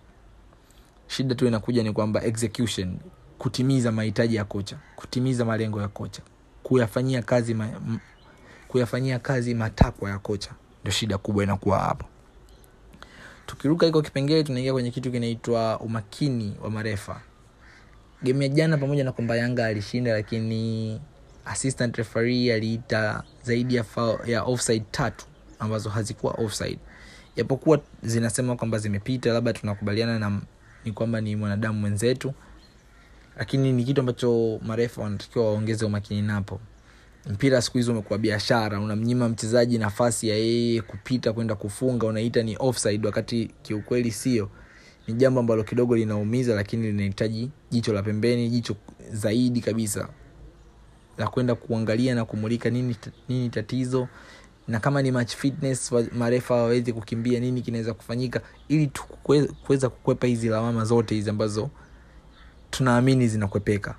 shida 1.08 1.36
tu 1.36 1.48
inakuja 1.48 1.84
ni 1.84 1.93
kwamba 1.93 2.24
execution 2.24 2.98
kutimiza 3.38 3.91
mahitaji 3.91 4.36
ya 4.36 4.45
kocha 4.45 4.78
kutimiza 4.95 5.45
malengo 5.45 5.82
ya 5.82 5.88
kocha 5.88 6.22
kuyafanyia 6.63 7.22
kazi 7.22 7.54
ma, 7.54 7.67
m, 7.67 8.00
kuyafanyia 8.67 9.19
kazi 9.19 9.54
matakwa 9.56 10.10
ya 10.10 10.19
kocha 10.19 10.52
ndio 10.82 10.92
shida 10.94 11.18
kubwa 11.18 11.44
inakuwa 11.44 11.80
hapo. 11.80 12.06
Tukiruka 13.46 13.88
iko 13.88 14.02
kipengele 14.02 14.44
tunaingia 14.44 14.74
kwenye 14.74 14.92
kitu 14.92 15.12
kinaitwa 15.12 15.80
umakini 15.80 16.56
wa 16.63 16.70
marefa. 16.70 17.22
Game 18.24 18.46
ya 18.46 18.50
jana 18.50 18.78
pamoja 18.78 19.04
na 19.04 19.12
kwamba 19.12 19.36
yanga 19.36 19.65
alishinda 19.65 20.12
lakini 20.13 21.02
assistant 21.46 21.98
referee 21.98 22.54
aliita 22.54 23.24
zaidi 23.44 23.76
ya, 23.76 23.84
foul, 23.84 24.20
ya 24.30 24.44
offside 24.44 24.86
tatu 24.92 25.26
ambazo 25.60 25.89
hazikuwa 25.89 26.34
offside. 26.34 26.80
Japokuwa 27.36 27.82
zinasema 28.04 28.56
kwamba 28.56 28.78
zimepita 28.78 29.34
labda 29.34 29.54
tunakubaliana 29.54 30.20
na 30.20 30.42
ni 30.86 30.92
kwamba 30.92 31.22
ni 31.22 31.36
mwanadamu 31.36 31.80
mwenzetu 31.80 32.34
lakini 33.38 33.72
ni 33.74 33.84
kitu 33.84 34.00
ambacho 34.02 34.60
marefa 34.65 35.02
wanatakiwa 35.02 35.46
waongeze 35.46 35.86
umakini 35.86 36.22
napo 36.22 36.60
mpira 37.25 37.62
siku 37.62 37.77
hizi 37.77 37.91
umekuwa 37.91 38.19
biashara 38.19 38.79
unamnyima 38.79 39.29
mchezaji 39.29 39.77
nafasi 39.77 40.29
ya 40.29 40.36
yeye 40.36 40.82
kupita 40.82 41.34
kwenda 41.34 41.55
kufunga 41.55 42.08
unaita 42.08 42.43
ni 42.43 42.55
offside 42.60 43.08
wakati 43.08 43.51
kiukweli 43.62 44.12
sio. 44.12 44.49
Ni 45.08 45.13
jambo 45.13 45.39
ambalo 45.39 45.63
kidogo 45.63 45.95
linaumiza 45.95 46.55
lakini 46.55 46.88
linahitaji 46.88 47.49
jicho 47.71 47.93
la 47.93 48.03
pembeni 48.03 48.49
jicho 48.49 48.75
zaidi 49.12 49.62
kabisa 49.62 50.10
la 51.17 51.27
kwenda 51.27 51.55
kuangalia 51.55 52.15
na 52.15 52.25
kumulika 52.25 52.69
nini, 52.69 52.95
nini 53.29 53.49
tatizo 53.49 54.08
na 54.67 54.79
kama 54.79 55.01
ni 55.01 55.12
match 55.12 55.36
fitness 55.36 55.91
marefa 56.12 56.55
wawezi 56.55 56.93
kukimbia 56.93 57.39
nini 57.39 57.62
kinaweza 57.62 57.93
kufanyika 57.93 58.41
ili 58.67 58.91
kuweza 59.65 59.89
kukwepa 59.89 60.27
hizi 60.27 60.49
lawama 60.49 60.86
zote 60.86 61.15
hizi 61.15 61.29
ambazo 61.29 61.69
tunaamini 62.71 63.27
zinakwepeka 63.27 63.95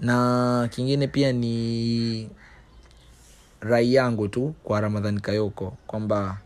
na 0.00 0.68
kingine 0.70 1.06
pia 1.08 1.32
ni 1.32 2.30
rai 3.60 3.94
yangu 3.94 4.28
tu 4.28 4.54
kwa 4.64 4.80
ramadhan 4.80 5.20
kayoko 5.20 5.76
kwamba 5.86 6.38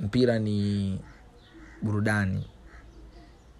mpira 0.00 0.38
ni 0.38 0.98
burudani. 1.82 2.46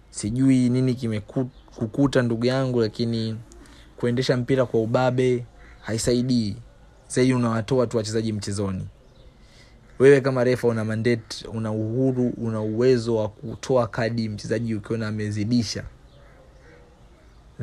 Sijui 0.09 0.69
nini 0.69 0.93
kimekukuta 0.95 2.21
ndugu 2.21 2.45
yangu 2.45 2.81
lakini 2.81 3.37
kuendesha 3.97 4.37
mpira 4.37 4.65
kwa 4.65 4.81
ubabe 4.81 5.45
haisaidii. 5.81 6.55
Sahii 7.07 7.33
unawatoa 7.33 7.87
tu 7.87 7.97
wachezaji 7.97 8.33
mchezoni. 8.33 8.87
Wewe 9.99 10.21
kama 10.21 10.43
refa 10.43 10.67
una 10.67 10.85
mandate 10.85 11.47
una 11.47 11.71
uhuru 11.71 12.33
una 12.37 12.61
uwezo 12.61 13.15
wa 13.15 13.29
kutoa 13.29 13.87
kadi 13.87 14.29
mchezaji 14.29 14.75
ukiona 14.75 15.07
amezidisha 15.07 15.83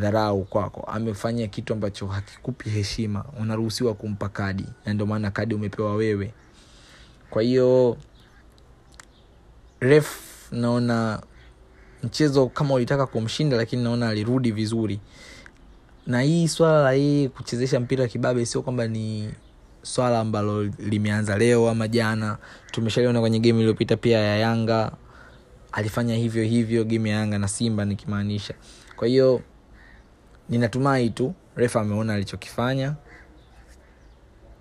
dharau 0.00 0.44
kwako. 0.44 0.80
Amefanya 0.80 1.46
kitu 1.46 1.72
ambacho 1.72 2.06
hakikupi 2.06 2.70
heshima. 2.70 3.24
Unaruhusiwa 3.40 3.94
kumpa 3.94 4.28
kadi. 4.28 4.64
Na 4.86 4.94
ndio 4.94 5.06
maana 5.06 5.30
kadi 5.30 5.54
umepewa 5.54 5.94
wewe. 5.94 6.32
Kwa 7.30 7.42
hiyo 7.42 7.96
ref 9.80 10.18
naona 10.52 11.22
mchezo 12.02 12.46
kama 12.46 12.74
ulitaka 12.74 13.06
kumshinda 13.06 13.56
lakini 13.56 13.82
naona 13.84 14.08
alirudi 14.08 14.50
vizuri. 14.52 15.00
Na 16.06 16.20
hii 16.22 16.48
swala 16.48 16.82
la 16.82 16.92
hii 16.92 17.28
kuchezesha 17.28 17.80
mpira 17.80 18.08
kibabe 18.08 18.46
sio 18.46 18.62
kwamba 18.62 18.86
ni 18.88 19.30
swala 19.82 20.20
ambalo 20.20 20.64
limeanza 20.64 21.38
leo 21.38 21.68
ama 21.70 21.88
jana. 21.88 22.38
Tumeshaliona 22.70 23.20
kwenye 23.20 23.38
gemu 23.40 23.58
iliyopita 23.58 23.96
pia 23.96 24.18
ya 24.18 24.36
yanga. 24.36 24.92
Alifanya 25.72 26.14
hivyo 26.16 26.44
hivyo 26.44 26.84
gemu 26.84 27.06
ya 27.06 27.14
yanga 27.16 27.38
na 27.38 27.48
simba 27.48 27.84
nikimaanisha. 27.84 28.54
Kwa 28.96 29.08
hiyo 29.08 29.40
ninatumai 30.50 31.10
tu 31.10 31.34
refa 31.56 31.80
ameona 31.80 32.14
alichokifanya 32.14 32.94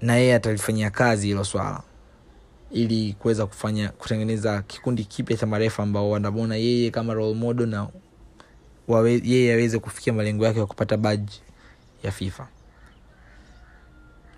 na 0.02 0.16
yeye 0.16 0.36
atalifanyia 0.36 0.90
kazi 0.90 1.28
hilo 1.28 1.44
swala 1.44 1.82
ili 2.72 3.14
kuweza 3.14 3.46
kufanya 3.46 3.90
kutengeneza 3.90 4.62
kikundi 4.62 5.04
kipya 5.06 5.38
cha 5.38 5.46
marefa 5.46 5.84
ambao 5.84 6.10
wanamwona 6.10 6.56
yeye 6.56 6.92
kama 6.92 7.14
role 7.14 7.34
model 7.36 7.68
na 7.68 7.88
wawe, 8.88 9.22
yeye 9.24 9.54
aweze 9.54 9.80
kufikia 9.80 10.14
malengo 10.14 10.46
yake 10.46 10.60
ya 10.60 10.66
kupata 10.66 10.98
baji 10.98 11.42
ya 12.04 12.12
fifa. 12.12 12.48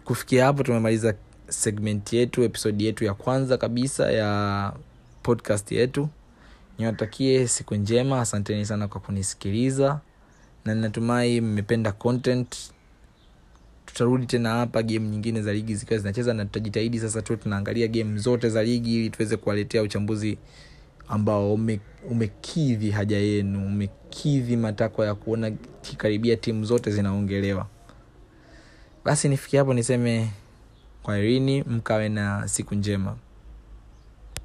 Kufikia 0.05 0.45
hapo 0.45 0.63
tumemaliza 0.63 1.13
segment 1.47 2.13
yetu 2.13 2.43
episodi 2.43 2.85
yetu 2.85 3.05
ya 3.05 3.13
kwanza 3.13 3.57
kabisa 3.57 4.11
ya 4.11 4.73
podcast 5.23 5.71
yetu. 5.71 6.09
Niwatakie 6.79 7.47
siku 7.47 7.75
njema 7.75 8.21
asanteni 8.21 8.65
sana 8.65 8.87
kwa 8.87 9.01
kunisikiliza 9.01 9.99
na 10.65 10.75
natumai 10.75 11.41
mmependa 11.41 11.91
content. 11.91 12.57
Tutarudi 13.85 14.25
tena 14.25 14.49
hapa 14.49 14.83
game 14.83 15.07
nyingine 15.09 15.41
za 15.41 15.53
ligi 15.53 15.75
zikiwa 15.75 15.99
zinacheza 15.99 16.33
na 16.33 16.45
tutajitahidi 16.45 16.99
sasa 16.99 17.21
tuwe 17.21 17.37
tunaangalia 17.37 17.87
game 17.87 18.17
zote 18.19 18.49
za 18.49 18.63
ligi 18.63 18.95
ili 18.95 19.09
tuweze 19.09 19.37
kuwaletea 19.37 19.81
uchambuzi 19.81 20.37
ambao 21.07 21.53
ume, 21.53 21.79
umekidhi 22.09 22.91
haja 22.91 23.17
yenu 23.17 23.65
umekidhi 23.65 24.57
matakwa 24.57 25.05
ya 25.05 25.15
kuona 25.15 25.51
kikaribia 25.81 26.35
timu 26.37 26.65
zote 26.65 26.91
zinaongelewa. 26.91 27.67
Basi 29.05 29.29
nifikia 29.29 29.59
hapo 29.59 29.73
niseme 29.73 30.31
kwaherini 31.03 31.63
mkawe 31.63 32.09
na 32.09 32.47
siku 32.47 32.75
njema 32.75 33.15